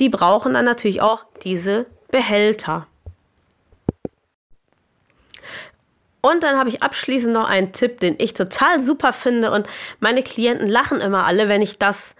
die 0.00 0.08
brauchen 0.08 0.54
dann 0.54 0.64
natürlich 0.64 1.00
auch 1.00 1.24
diese 1.42 1.86
Behälter. 2.10 2.86
Und 6.24 6.44
dann 6.44 6.56
habe 6.56 6.68
ich 6.68 6.84
abschließend 6.84 7.32
noch 7.32 7.48
einen 7.48 7.72
Tipp, 7.72 7.98
den 7.98 8.14
ich 8.18 8.32
total 8.32 8.80
super 8.80 9.12
finde. 9.12 9.50
Und 9.50 9.66
meine 9.98 10.22
Klienten 10.22 10.68
lachen 10.68 11.00
immer 11.00 11.26
alle, 11.26 11.48
wenn 11.48 11.62
ich 11.62 11.80
das 11.80 12.14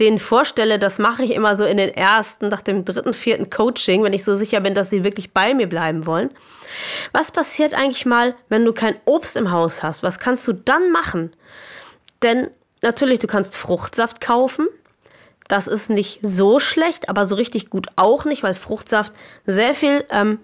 denen 0.00 0.18
vorstelle. 0.18 0.78
Das 0.78 0.98
mache 0.98 1.24
ich 1.24 1.32
immer 1.32 1.54
so 1.54 1.64
in 1.64 1.76
den 1.76 1.90
ersten, 1.90 2.48
nach 2.48 2.62
dem 2.62 2.86
dritten, 2.86 3.12
vierten 3.12 3.50
Coaching, 3.50 4.02
wenn 4.02 4.14
ich 4.14 4.24
so 4.24 4.34
sicher 4.34 4.60
bin, 4.60 4.72
dass 4.72 4.88
sie 4.88 5.04
wirklich 5.04 5.32
bei 5.32 5.52
mir 5.52 5.68
bleiben 5.68 6.06
wollen. 6.06 6.30
Was 7.12 7.32
passiert 7.32 7.74
eigentlich 7.74 8.06
mal, 8.06 8.34
wenn 8.48 8.64
du 8.64 8.72
kein 8.72 8.96
Obst 9.04 9.36
im 9.36 9.50
Haus 9.50 9.82
hast? 9.82 10.02
Was 10.02 10.18
kannst 10.18 10.48
du 10.48 10.54
dann 10.54 10.90
machen? 10.90 11.30
Denn 12.22 12.48
natürlich, 12.80 13.18
du 13.18 13.26
kannst 13.26 13.58
Fruchtsaft 13.58 14.22
kaufen. 14.22 14.68
Das 15.48 15.66
ist 15.66 15.90
nicht 15.90 16.20
so 16.22 16.60
schlecht, 16.60 17.10
aber 17.10 17.26
so 17.26 17.34
richtig 17.34 17.68
gut 17.68 17.88
auch 17.96 18.24
nicht, 18.24 18.42
weil 18.42 18.54
Fruchtsaft 18.54 19.12
sehr 19.44 19.74
viel 19.74 20.02
ähm, 20.08 20.38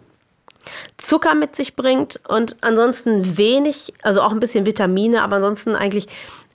Zucker 0.98 1.34
mit 1.34 1.56
sich 1.56 1.76
bringt 1.76 2.20
und 2.28 2.56
ansonsten 2.60 3.36
wenig, 3.36 3.94
also 4.02 4.22
auch 4.22 4.32
ein 4.32 4.40
bisschen 4.40 4.66
Vitamine, 4.66 5.22
aber 5.22 5.36
ansonsten 5.36 5.74
eigentlich 5.74 6.06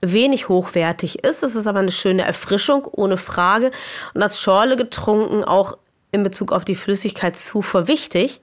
wenig 0.01 0.49
hochwertig 0.49 1.23
ist. 1.23 1.43
Es 1.43 1.55
ist 1.55 1.67
aber 1.67 1.79
eine 1.79 1.91
schöne 1.91 2.23
Erfrischung, 2.23 2.85
ohne 2.91 3.17
Frage. 3.17 3.71
Und 4.13 4.21
als 4.21 4.39
Schorle 4.39 4.75
getrunken 4.75 5.43
auch 5.43 5.77
in 6.11 6.23
Bezug 6.23 6.51
auf 6.51 6.65
die 6.65 6.75
Flüssigkeitszufuhr 6.75 7.87
wichtig. 7.87 8.41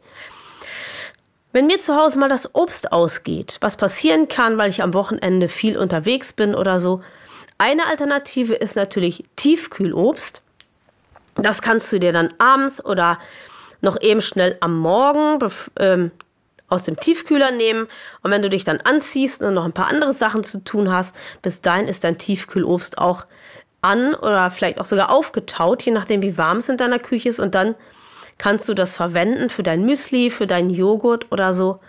Wenn 1.53 1.67
mir 1.67 1.79
zu 1.79 1.97
Hause 1.97 2.19
mal 2.19 2.29
das 2.29 2.55
Obst 2.55 2.93
ausgeht, 2.93 3.59
was 3.61 3.77
passieren 3.77 4.29
kann, 4.29 4.57
weil 4.57 4.71
ich 4.71 4.83
am 4.83 4.95
Wochenende 4.95 5.49
viel 5.49 5.77
unterwegs 5.77 6.33
bin 6.33 6.55
oder 6.55 6.81
so, 6.81 7.03
eine 7.59 7.87
Alternative 7.87 8.55
ist 8.55 8.75
natürlich 8.75 9.25
Tiefkühlobst. 9.37 10.43
Das 11.35 11.63
kannst 11.63 11.93
du 11.93 12.01
dir 12.01 12.13
dann 12.13 12.33
abends 12.39 12.85
oder 12.85 13.19
noch 13.83 14.01
eben 14.01 14.23
schnell 14.23 14.57
am 14.61 14.79
Morgen 14.79 15.39
ähm, 15.79 16.11
aus 16.69 16.85
dem 16.85 16.97
Tiefkühler 16.97 17.51
nehmen. 17.51 17.87
Und 18.23 18.31
wenn 18.31 18.43
du 18.43 18.49
dich 18.49 18.65
dann 18.65 18.81
anziehst 18.81 19.43
und 19.43 19.55
noch 19.55 19.65
ein 19.65 19.73
paar 19.73 19.89
andere 19.89 20.15
Sachen 20.15 20.43
zu 20.43 20.65
tun 20.65 20.91
hast, 20.91 21.15
bis 21.43 21.61
dahin 21.61 21.89
ist 21.89 22.05
dein 22.05 22.17
Tiefkühlobst 22.17 22.97
auch 22.97 23.27
an 23.83 24.15
oder 24.15 24.51
vielleicht 24.51 24.81
auch 24.81 24.87
sogar 24.87 25.11
aufgetaut, 25.11 25.83
je 25.83 25.93
nachdem 25.93 26.23
wie 26.23 26.39
warm 26.39 26.59
es 26.59 26.69
in 26.69 26.79
deiner 26.79 26.99
Küche 26.99 27.29
ist. 27.29 27.41
Und 27.41 27.55
dann 27.55 27.75
kannst 28.39 28.69
du 28.69 28.75
das 28.75 28.97
verwenden 28.97 29.51
für 29.51 29.63
dein 29.63 29.85
Müsli, 29.85 30.31
für 30.31 30.47
deinen 30.47 30.71
Joghurt 30.71 31.31
oder 31.31 31.53
so. 31.53 31.81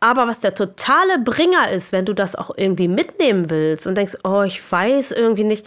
Aber 0.00 0.26
was 0.26 0.40
der 0.40 0.54
totale 0.54 1.18
Bringer 1.18 1.70
ist, 1.70 1.92
wenn 1.92 2.06
du 2.06 2.14
das 2.14 2.34
auch 2.34 2.50
irgendwie 2.56 2.88
mitnehmen 2.88 3.50
willst 3.50 3.86
und 3.86 3.94
denkst, 3.96 4.16
oh, 4.24 4.42
ich 4.42 4.60
weiß 4.70 5.12
irgendwie 5.12 5.44
nicht, 5.44 5.66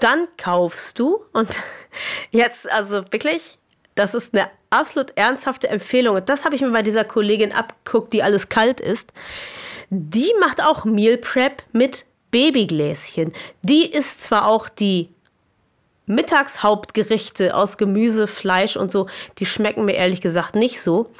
dann 0.00 0.26
kaufst 0.36 0.98
du 0.98 1.24
und 1.32 1.60
jetzt 2.30 2.70
also 2.70 3.04
wirklich, 3.12 3.58
das 3.94 4.14
ist 4.14 4.34
eine 4.34 4.48
absolut 4.70 5.12
ernsthafte 5.16 5.68
Empfehlung 5.68 6.16
und 6.16 6.28
das 6.28 6.44
habe 6.44 6.54
ich 6.54 6.62
mir 6.62 6.70
bei 6.70 6.82
dieser 6.82 7.04
Kollegin 7.04 7.52
abgeguckt, 7.52 8.12
die 8.12 8.22
alles 8.22 8.48
kalt 8.48 8.80
ist. 8.80 9.12
Die 9.90 10.32
macht 10.40 10.62
auch 10.62 10.84
Meal 10.84 11.18
Prep 11.18 11.62
mit 11.72 12.06
Babygläschen. 12.30 13.32
Die 13.62 13.90
ist 13.90 14.24
zwar 14.24 14.46
auch 14.46 14.68
die 14.68 15.10
Mittagshauptgerichte 16.06 17.54
aus 17.54 17.76
Gemüse, 17.76 18.26
Fleisch 18.26 18.76
und 18.76 18.90
so, 18.90 19.08
die 19.38 19.46
schmecken 19.46 19.84
mir 19.84 19.94
ehrlich 19.94 20.20
gesagt 20.20 20.54
nicht 20.54 20.80
so, 20.80 21.10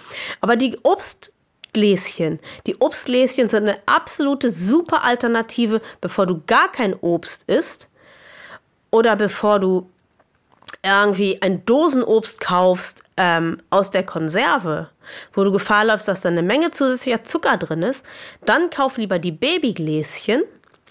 aber 0.41 0.57
die 0.57 0.79
Obst 0.83 1.33
Obstgläschen. 1.75 2.39
Die 2.67 2.77
Obstgläschen 2.77 3.49
sind 3.49 3.69
eine 3.69 3.79
absolute 3.87 4.53
super 4.53 5.03
Alternative, 5.03 5.81
bevor 6.01 6.27
du 6.27 6.41
gar 6.47 6.71
kein 6.71 6.95
Obst 6.95 7.43
isst 7.49 7.91
oder 8.91 9.17
bevor 9.17 9.59
du 9.59 9.91
irgendwie 10.85 11.41
ein 11.41 11.65
Dosenobst 11.65 12.41
kaufst 12.41 13.03
ähm, 13.17 13.61
aus 13.71 13.91
der 13.91 14.05
Konserve, 14.05 14.91
wo 15.33 15.43
du 15.43 15.51
Gefahr 15.51 15.87
läufst, 15.87 16.09
dass 16.09 16.21
da 16.21 16.29
eine 16.29 16.43
Menge 16.43 16.71
zusätzlicher 16.71 17.25
Zucker 17.25 17.57
drin 17.57 17.83
ist, 17.83 18.05
dann 18.45 18.71
kauf 18.71 18.99
lieber 18.99 19.19
die 19.19 19.33
Babygläschen, 19.33 20.43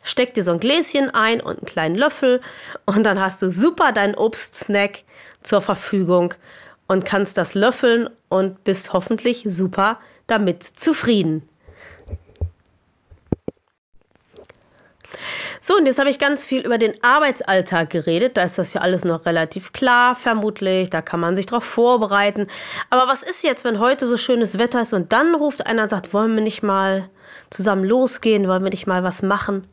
steck 0.02 0.34
dir 0.34 0.44
so 0.44 0.52
ein 0.52 0.60
Gläschen 0.60 1.10
ein 1.12 1.42
und 1.42 1.60
einen 1.60 1.66
kleinen 1.66 1.96
Löffel 1.96 2.42
und 2.86 3.04
dann 3.04 3.20
hast 3.20 3.42
du 3.42 3.52
super 3.52 3.92
deinen 3.92 4.16
Obstsnack 4.16 5.04
zur 5.44 5.62
Verfügung 5.62 6.34
und 6.88 7.06
kannst 7.06 7.38
das 7.38 7.54
löffeln 7.54 8.10
und 8.30 8.64
bist 8.64 8.94
hoffentlich 8.94 9.46
super 9.48 10.00
damit 10.28 10.64
zufrieden. 10.64 11.48
So, 15.66 15.78
und 15.78 15.86
jetzt 15.86 15.98
habe 15.98 16.10
ich 16.10 16.20
ganz 16.20 16.44
viel 16.44 16.66
über 16.66 16.78
den 16.78 17.02
Arbeitsalltag 17.02 17.90
geredet. 17.90 18.36
Da 18.36 18.44
ist 18.44 18.58
das 18.58 18.74
ja 18.74 18.82
alles 18.82 19.06
noch 19.06 19.26
relativ 19.26 19.72
klar, 19.72 20.14
vermutlich. 20.14 20.90
Da 20.90 21.02
kann 21.02 21.22
man 21.22 21.38
sich 21.38 21.46
darauf 21.46 21.64
vorbereiten. 21.64 22.48
Aber 22.90 23.08
was 23.08 23.24
ist 23.24 23.46
jetzt, 23.46 23.64
wenn 23.64 23.80
heute 23.80 24.06
so 24.06 24.18
schönes 24.18 24.60
Wetter 24.60 24.82
ist 24.82 24.92
und 24.92 25.14
dann 25.14 25.34
ruft 25.34 25.66
einer 25.66 25.84
und 25.84 25.90
sagt, 25.90 26.14
wollen 26.14 26.36
wir 26.36 26.44
nicht 26.44 26.64
mal 26.64 27.10
zusammen 27.50 27.86
losgehen? 27.86 28.50
Wollen 28.50 28.66
wir 28.66 28.72
nicht 28.72 28.88
mal 28.88 29.06
was 29.06 29.22
machen? 29.22 29.66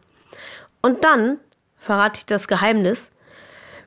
Und 0.80 1.02
dann 1.02 1.40
verrate 1.80 2.18
ich 2.18 2.26
das 2.26 2.46
Geheimnis. 2.46 3.10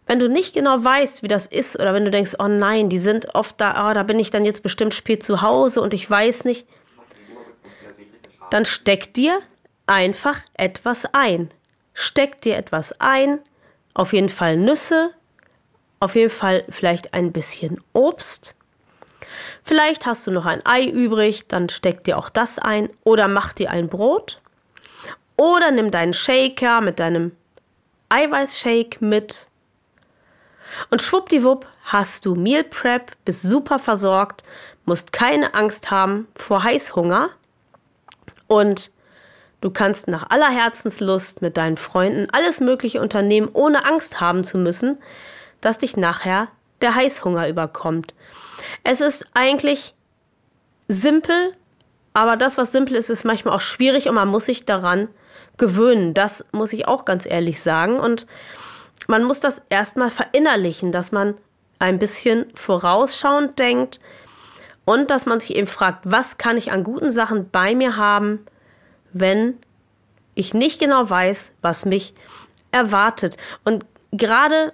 Wenn 0.06 0.20
du 0.20 0.28
nicht 0.28 0.54
genau 0.54 0.84
weißt, 0.84 1.24
wie 1.24 1.30
das 1.30 1.48
ist, 1.48 1.80
oder 1.80 1.94
wenn 1.94 2.04
du 2.04 2.12
denkst, 2.12 2.34
oh 2.38 2.50
nein, 2.50 2.89
die 2.89 3.00
sind 3.00 3.34
oft 3.34 3.62
da, 3.62 3.89
oh, 3.89 3.94
da 3.94 4.04
bin 4.04 4.20
ich 4.20 4.30
dann 4.30 4.44
jetzt 4.44 4.62
bestimmt 4.62 4.94
spät 4.94 5.24
zu 5.24 5.42
Hause 5.42 5.80
und 5.80 5.94
ich 5.94 6.10
weiß 6.10 6.44
nicht, 6.44 6.68
dann 8.50 8.66
steck 8.66 9.13
dir 9.13 9.39
einfach 9.88 10.39
etwas 10.56 11.06
ein. 11.13 11.50
Steck 11.93 12.41
dir 12.41 12.58
etwas 12.58 12.99
ein, 12.99 13.39
auf 13.93 14.13
jeden 14.13 14.29
Fall 14.29 14.58
Nüsse, 14.58 15.12
auf 15.99 16.15
jeden 16.15 16.29
Fall 16.29 16.65
vielleicht 16.69 17.13
ein 17.13 17.32
bisschen 17.32 17.82
Obst. 17.93 18.56
Vielleicht 19.63 20.06
hast 20.06 20.27
du 20.27 20.32
noch 20.32 20.45
ein 20.45 20.65
Ei 20.65 20.86
übrig, 20.86 21.47
dann 21.47 21.69
steck 21.69 22.03
dir 22.03 22.17
auch 22.17 22.29
das 22.29 22.60
ein 22.60 22.89
oder 23.03 23.27
mach 23.27 23.53
dir 23.53 23.71
ein 23.71 23.88
Brot. 23.88 24.41
Oder 25.36 25.71
nimm 25.71 25.91
deinen 25.91 26.13
Shaker 26.13 26.82
mit 26.82 26.99
deinem 26.99 27.32
Eiweißshake 28.10 28.97
mit 28.99 29.47
und 30.89 31.01
schwuppdiwupp 31.01 31.65
hast 31.84 32.25
du 32.25 32.36
Meal 32.36 32.63
Prep, 32.63 33.12
bist 33.25 33.41
super 33.41 33.79
versorgt, 33.79 34.43
musst 34.86 35.13
keine 35.13 35.53
Angst 35.53 35.91
haben 35.91 36.27
vor 36.36 36.63
Heißhunger 36.63 37.29
und 38.47 38.91
du 39.63 39.71
kannst 39.71 40.10
nach 40.10 40.30
aller 40.30 40.49
Herzenslust 40.49 41.41
mit 41.41 41.56
deinen 41.56 41.78
Freunden 41.78 42.28
alles 42.34 42.60
Mögliche 42.60 43.02
unternehmen, 43.02 43.49
ohne 43.54 43.86
Angst 43.86 44.19
haben 44.19 44.43
zu 44.43 44.58
müssen, 44.58 44.97
dass 45.62 45.78
dich 45.78 45.95
nachher 45.95 46.49
der 46.82 46.95
Heißhunger 46.95 47.47
überkommt. 47.47 48.13
Es 48.84 48.99
ist 48.99 49.26
eigentlich 49.34 49.95
simpel, 50.89 51.54
aber 52.13 52.36
das, 52.36 52.58
was 52.58 52.73
simpel 52.73 52.95
ist, 52.97 53.10
ist 53.10 53.23
manchmal 53.23 53.56
auch 53.56 53.62
schwierig 53.62 54.10
und 54.10 54.15
man 54.15 54.28
muss 54.28 54.45
sich 54.45 54.65
daran 54.65 55.08
gewöhnen. 55.58 56.13
Das 56.13 56.45
muss 56.52 56.73
ich 56.73 56.86
auch 56.89 57.06
ganz 57.06 57.26
ehrlich 57.26 57.62
sagen. 57.62 58.02
Und 58.02 58.28
man 59.08 59.23
muss 59.23 59.39
das 59.39 59.62
erstmal 59.69 60.10
verinnerlichen, 60.10 60.91
dass 60.91 61.13
man 61.13 61.36
ein 61.80 61.99
bisschen 61.99 62.47
vorausschauend 62.54 63.58
denkt 63.60 64.02
und 64.84 65.10
dass 65.10 65.26
man 65.26 65.39
sich 65.39 65.56
eben 65.56 65.67
fragt, 65.67 66.02
was 66.04 66.38
kann 66.38 66.58
ich 66.58 66.73
an 66.73 66.84
guten 66.84 67.12
Sachen 67.12 67.49
bei 67.49 67.76
mir 67.76 67.95
haben, 67.95 68.45
wenn 69.13 69.58
ich 70.36 70.54
nicht 70.54 70.80
genau 70.80 71.10
weiß, 71.10 71.52
was 71.62 71.86
mich 71.86 72.13
erwartet. 72.71 73.38
Und 73.63 73.86
gerade 74.12 74.73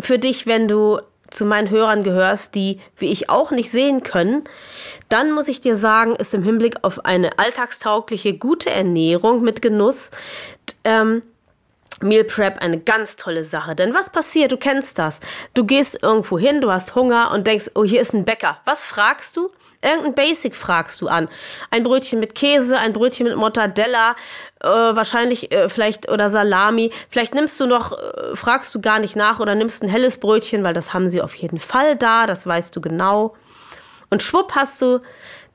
für 0.00 0.18
dich, 0.18 0.46
wenn 0.46 0.68
du 0.68 1.00
zu 1.30 1.44
meinen 1.44 1.68
Hörern 1.68 2.04
gehörst, 2.04 2.54
die 2.54 2.80
wie 2.96 3.10
ich 3.10 3.28
auch 3.28 3.50
nicht 3.50 3.70
sehen 3.70 4.02
können, 4.02 4.44
dann 5.08 5.32
muss 5.32 5.48
ich 5.48 5.60
dir 5.60 5.74
sagen, 5.74 6.16
ist 6.16 6.32
im 6.34 6.42
Hinblick 6.42 6.84
auf 6.84 7.04
eine 7.04 7.38
alltagstaugliche, 7.38 8.34
gute 8.34 8.70
Ernährung 8.70 9.42
mit 9.42 9.60
Genuss 9.60 10.10
ähm, 10.84 11.22
Meal 12.00 12.24
Prep 12.24 12.58
eine 12.58 12.78
ganz 12.78 13.16
tolle 13.16 13.44
Sache. 13.44 13.74
Denn 13.74 13.92
was 13.92 14.10
passiert? 14.10 14.52
Du 14.52 14.56
kennst 14.56 14.98
das. 14.98 15.20
Du 15.54 15.64
gehst 15.64 16.02
irgendwo 16.02 16.38
hin, 16.38 16.60
du 16.60 16.70
hast 16.70 16.94
Hunger 16.94 17.32
und 17.32 17.46
denkst, 17.46 17.72
oh, 17.74 17.84
hier 17.84 18.00
ist 18.00 18.14
ein 18.14 18.24
Bäcker. 18.24 18.58
Was 18.64 18.84
fragst 18.84 19.36
du? 19.36 19.50
Irgendein 19.80 20.14
Basic 20.14 20.56
fragst 20.56 21.00
du 21.00 21.08
an. 21.08 21.28
Ein 21.70 21.84
Brötchen 21.84 22.18
mit 22.18 22.34
Käse, 22.34 22.78
ein 22.78 22.92
Brötchen 22.92 23.26
mit 23.26 23.36
Mortadella, 23.36 24.16
äh, 24.60 24.66
wahrscheinlich 24.66 25.52
äh, 25.52 25.68
vielleicht 25.68 26.10
oder 26.10 26.30
Salami. 26.30 26.90
Vielleicht 27.10 27.34
nimmst 27.34 27.60
du 27.60 27.66
noch, 27.66 27.92
äh, 27.92 28.34
fragst 28.34 28.74
du 28.74 28.80
gar 28.80 28.98
nicht 28.98 29.14
nach 29.14 29.38
oder 29.38 29.54
nimmst 29.54 29.82
ein 29.84 29.88
helles 29.88 30.18
Brötchen, 30.18 30.64
weil 30.64 30.74
das 30.74 30.94
haben 30.94 31.08
sie 31.08 31.22
auf 31.22 31.34
jeden 31.36 31.60
Fall 31.60 31.94
da, 31.94 32.26
das 32.26 32.44
weißt 32.44 32.74
du 32.74 32.80
genau. 32.80 33.36
Und 34.10 34.22
schwupp 34.22 34.52
hast 34.56 34.82
du 34.82 35.00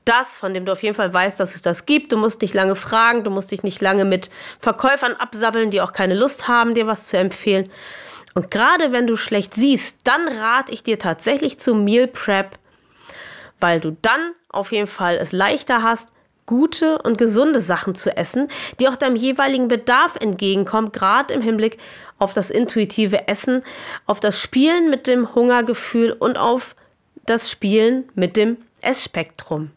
das, 0.06 0.38
von 0.38 0.54
dem 0.54 0.64
du 0.64 0.72
auf 0.72 0.82
jeden 0.82 0.94
Fall 0.94 1.12
weißt, 1.12 1.38
dass 1.38 1.54
es 1.54 1.62
das 1.62 1.86
gibt. 1.86 2.12
Du 2.12 2.16
musst 2.16 2.40
nicht 2.42 2.54
lange 2.54 2.76
fragen, 2.76 3.24
du 3.24 3.30
musst 3.30 3.50
dich 3.50 3.62
nicht 3.62 3.80
lange 3.80 4.04
mit 4.04 4.30
Verkäufern 4.58 5.14
absabbeln, 5.14 5.70
die 5.70 5.80
auch 5.80 5.92
keine 5.92 6.14
Lust 6.14 6.48
haben, 6.48 6.74
dir 6.74 6.86
was 6.86 7.08
zu 7.08 7.18
empfehlen. 7.18 7.70
Und 8.34 8.50
gerade 8.50 8.92
wenn 8.92 9.06
du 9.06 9.16
schlecht 9.16 9.54
siehst, 9.54 9.98
dann 10.04 10.28
rate 10.28 10.72
ich 10.72 10.82
dir 10.82 10.98
tatsächlich 10.98 11.58
zu 11.58 11.74
Meal 11.74 12.06
Prep, 12.08 12.58
weil 13.60 13.80
du 13.80 13.96
dann 14.02 14.32
auf 14.48 14.72
jeden 14.72 14.86
Fall 14.86 15.16
es 15.16 15.32
leichter 15.32 15.82
hast, 15.82 16.10
gute 16.46 16.98
und 16.98 17.18
gesunde 17.18 17.60
Sachen 17.60 17.94
zu 17.94 18.16
essen, 18.16 18.48
die 18.78 18.88
auch 18.88 18.96
deinem 18.96 19.16
jeweiligen 19.16 19.68
Bedarf 19.68 20.16
entgegenkommen, 20.16 20.92
gerade 20.92 21.32
im 21.32 21.40
Hinblick 21.40 21.78
auf 22.18 22.34
das 22.34 22.50
intuitive 22.50 23.28
Essen, 23.28 23.62
auf 24.06 24.20
das 24.20 24.40
Spielen 24.40 24.90
mit 24.90 25.06
dem 25.06 25.34
Hungergefühl 25.34 26.12
und 26.12 26.36
auf 26.36 26.76
das 27.26 27.50
Spielen 27.50 28.08
mit 28.14 28.36
dem 28.36 28.58
Essspektrum. 28.82 29.70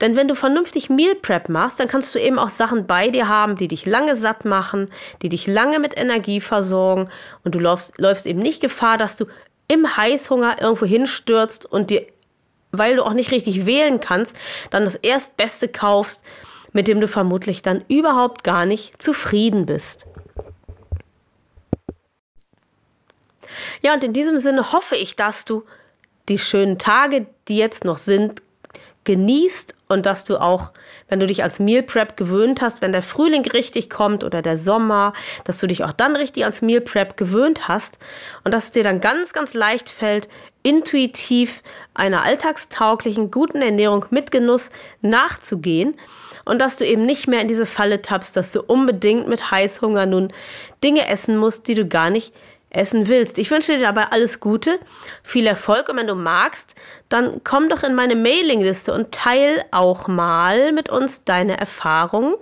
Denn 0.00 0.16
wenn 0.16 0.28
du 0.28 0.34
vernünftig 0.34 0.88
Meal 0.90 1.14
Prep 1.14 1.48
machst, 1.48 1.78
dann 1.78 1.88
kannst 1.88 2.14
du 2.14 2.18
eben 2.18 2.38
auch 2.38 2.48
Sachen 2.48 2.86
bei 2.86 3.08
dir 3.08 3.28
haben, 3.28 3.56
die 3.56 3.68
dich 3.68 3.86
lange 3.86 4.16
satt 4.16 4.44
machen, 4.44 4.90
die 5.22 5.28
dich 5.28 5.46
lange 5.46 5.78
mit 5.78 5.96
Energie 5.96 6.40
versorgen 6.40 7.10
und 7.44 7.54
du 7.54 7.58
läufst, 7.58 7.98
läufst 7.98 8.26
eben 8.26 8.40
nicht 8.40 8.60
Gefahr, 8.60 8.98
dass 8.98 9.16
du 9.16 9.26
im 9.70 9.96
Heißhunger 9.96 10.60
irgendwo 10.60 10.84
hinstürzt 10.84 11.64
und 11.64 11.90
dir, 11.90 12.04
weil 12.72 12.96
du 12.96 13.04
auch 13.04 13.12
nicht 13.12 13.30
richtig 13.30 13.66
wählen 13.66 14.00
kannst, 14.00 14.36
dann 14.70 14.84
das 14.84 14.96
Erstbeste 14.96 15.68
kaufst, 15.68 16.24
mit 16.72 16.88
dem 16.88 17.00
du 17.00 17.06
vermutlich 17.06 17.62
dann 17.62 17.84
überhaupt 17.86 18.42
gar 18.42 18.66
nicht 18.66 19.00
zufrieden 19.00 19.66
bist. 19.66 20.06
Ja, 23.80 23.94
und 23.94 24.02
in 24.02 24.12
diesem 24.12 24.38
Sinne 24.38 24.72
hoffe 24.72 24.96
ich, 24.96 25.14
dass 25.14 25.44
du 25.44 25.64
die 26.28 26.38
schönen 26.38 26.78
Tage, 26.78 27.26
die 27.46 27.56
jetzt 27.56 27.84
noch 27.84 27.98
sind, 27.98 28.42
genießt 29.04 29.76
und 29.90 30.06
dass 30.06 30.24
du 30.24 30.40
auch, 30.40 30.72
wenn 31.08 31.18
du 31.18 31.26
dich 31.26 31.42
als 31.42 31.58
Meal 31.58 31.82
Prep 31.82 32.16
gewöhnt 32.16 32.62
hast, 32.62 32.80
wenn 32.80 32.92
der 32.92 33.02
Frühling 33.02 33.44
richtig 33.44 33.90
kommt 33.90 34.22
oder 34.22 34.40
der 34.40 34.56
Sommer, 34.56 35.12
dass 35.44 35.58
du 35.58 35.66
dich 35.66 35.82
auch 35.82 35.92
dann 35.92 36.14
richtig 36.14 36.44
als 36.44 36.62
Meal 36.62 36.80
Prep 36.80 37.16
gewöhnt 37.16 37.66
hast 37.66 37.98
und 38.44 38.54
dass 38.54 38.66
es 38.66 38.70
dir 38.70 38.84
dann 38.84 39.00
ganz, 39.00 39.32
ganz 39.32 39.52
leicht 39.52 39.88
fällt, 39.88 40.28
intuitiv 40.62 41.62
einer 41.92 42.24
alltagstauglichen, 42.24 43.32
guten 43.32 43.62
Ernährung 43.62 44.06
mit 44.10 44.30
Genuss 44.30 44.70
nachzugehen 45.00 45.96
und 46.44 46.60
dass 46.60 46.76
du 46.76 46.86
eben 46.86 47.04
nicht 47.04 47.26
mehr 47.26 47.40
in 47.40 47.48
diese 47.48 47.66
Falle 47.66 48.00
tappst, 48.00 48.36
dass 48.36 48.52
du 48.52 48.62
unbedingt 48.62 49.26
mit 49.26 49.50
Heißhunger 49.50 50.06
nun 50.06 50.32
Dinge 50.84 51.08
essen 51.08 51.36
musst, 51.36 51.66
die 51.66 51.74
du 51.74 51.86
gar 51.86 52.10
nicht 52.10 52.32
essen 52.70 53.08
willst. 53.08 53.38
Ich 53.38 53.50
wünsche 53.50 53.72
dir 53.76 53.80
dabei 53.80 54.06
alles 54.10 54.40
Gute, 54.40 54.78
viel 55.22 55.46
Erfolg 55.46 55.88
und 55.88 55.96
wenn 55.96 56.06
du 56.06 56.14
magst, 56.14 56.76
dann 57.08 57.42
komm 57.44 57.68
doch 57.68 57.82
in 57.82 57.94
meine 57.94 58.16
Mailingliste 58.16 58.94
und 58.94 59.12
teil 59.12 59.64
auch 59.72 60.06
mal 60.06 60.72
mit 60.72 60.88
uns 60.88 61.24
deine 61.24 61.58
Erfahrungen. 61.58 62.34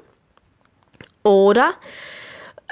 Oder 1.23 1.75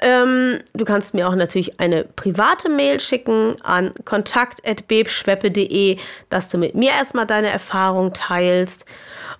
ähm, 0.02 0.60
du 0.74 0.84
kannst 0.84 1.14
mir 1.14 1.26
auch 1.28 1.34
natürlich 1.34 1.80
eine 1.80 2.04
private 2.04 2.68
Mail 2.68 3.00
schicken 3.00 3.56
an 3.62 3.94
kontakt.bebschweppe.de, 4.04 5.98
dass 6.28 6.50
du 6.50 6.58
mit 6.58 6.74
mir 6.74 6.90
erstmal 6.90 7.26
deine 7.26 7.48
Erfahrung 7.48 8.12
teilst. 8.12 8.84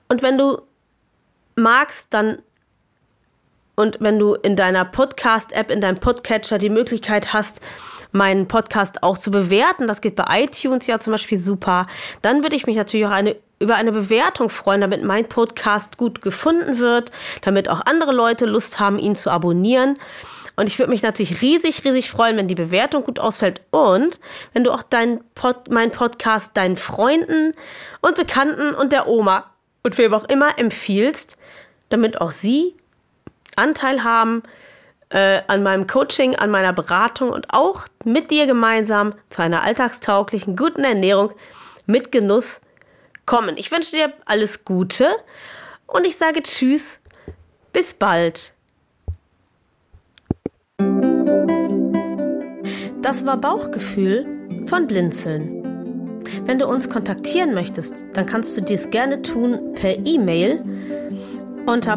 Und 0.09 0.23
wenn 0.23 0.39
du 0.39 0.63
magst, 1.55 2.15
dann 2.15 2.39
und 3.79 3.99
wenn 4.01 4.19
du 4.19 4.33
in 4.35 4.57
deiner 4.57 4.87
Podcast-App, 4.87 5.71
in 5.71 5.83
deinem 5.83 6.01
Podcatcher 6.01 6.57
die 6.57 6.71
Möglichkeit 6.71 7.35
hast, 7.35 7.61
meinen 8.17 8.49
Podcast 8.49 9.03
auch 9.03 9.19
zu 9.19 9.31
bewerten, 9.31 9.87
das 9.87 10.01
geht 10.01 10.17
bei 10.17 10.45
iTunes 10.45 10.87
ja 10.87 10.99
zum 10.99 11.13
Beispiel 11.13 11.39
super, 11.39 11.87
dann 12.23 12.43
würde 12.43 12.57
ich 12.57 12.67
mich 12.67 12.77
natürlich 12.77 13.07
auch 13.07 13.11
eine, 13.11 13.37
über 13.59 13.77
eine 13.77 13.93
Bewertung 13.93 14.51
freuen, 14.51 14.81
damit 14.81 15.05
mein 15.05 15.29
Podcast 15.29 15.97
gut 15.97 16.23
gefunden 16.23 16.79
wird, 16.79 17.13
damit 17.43 17.69
auch 17.69 17.83
andere 17.87 18.13
Leute 18.13 18.47
Lust 18.47 18.81
haben, 18.81 18.99
ihn 18.99 19.17
zu 19.17 19.31
abonnieren. 19.31 19.99
Und 20.57 20.69
ich 20.69 20.79
würde 20.79 20.91
mich 20.91 21.03
natürlich 21.03 21.43
riesig, 21.43 21.85
riesig 21.85 22.11
freuen, 22.11 22.39
wenn 22.39 22.49
die 22.49 22.55
Bewertung 22.55 23.05
gut 23.05 23.19
ausfällt 23.19 23.61
und 23.71 24.19
wenn 24.55 24.65
du 24.65 24.73
auch 24.73 24.83
deinen 24.83 25.21
Pod, 25.35 25.71
meinen 25.71 25.91
Podcast 25.91 26.57
deinen 26.57 26.79
Freunden 26.79 27.53
und 28.01 28.17
Bekannten 28.17 28.75
und 28.75 28.93
der 28.93 29.07
Oma 29.07 29.51
und 29.83 29.99
wem 29.99 30.15
auch 30.15 30.25
immer 30.25 30.59
empfiehlst, 30.59 31.37
damit 31.91 32.21
auch 32.21 32.31
sie 32.31 32.75
Anteil 33.55 34.03
haben 34.03 34.43
äh, 35.11 35.43
an 35.47 35.63
meinem 35.63 35.87
Coaching, 35.87 36.35
an 36.35 36.51
meiner 36.51 36.73
Beratung 36.73 37.31
und 37.31 37.53
auch 37.53 37.83
mit 38.05 38.31
dir 38.31 38.47
gemeinsam 38.47 39.15
zu 39.31 39.43
einer 39.43 39.63
alltagstauglichen, 39.63 40.57
guten 40.57 40.85
Ernährung 40.85 41.33
mit 41.87 42.13
Genuss 42.13 42.61
kommen. 43.25 43.57
Ich 43.57 43.71
wünsche 43.71 43.93
dir 43.93 44.13
alles 44.25 44.65
Gute 44.65 45.09
und 45.87 46.07
ich 46.07 46.17
sage 46.17 46.43
Tschüss, 46.43 47.01
bis 47.73 47.95
bald. 47.95 48.53
Das 53.03 53.25
war 53.25 53.37
Bauchgefühl 53.37 54.27
von 54.67 54.87
Blinzeln. 54.89 55.63
Wenn 56.45 56.59
du 56.59 56.67
uns 56.67 56.91
kontaktieren 56.91 57.55
möchtest, 57.55 58.05
dann 58.15 58.27
kannst 58.27 58.57
du 58.57 58.63
dies 58.63 58.91
gerne 58.91 59.23
tun 59.23 59.73
per 59.75 59.97
E-Mail 60.05 60.63
unter 61.67 61.97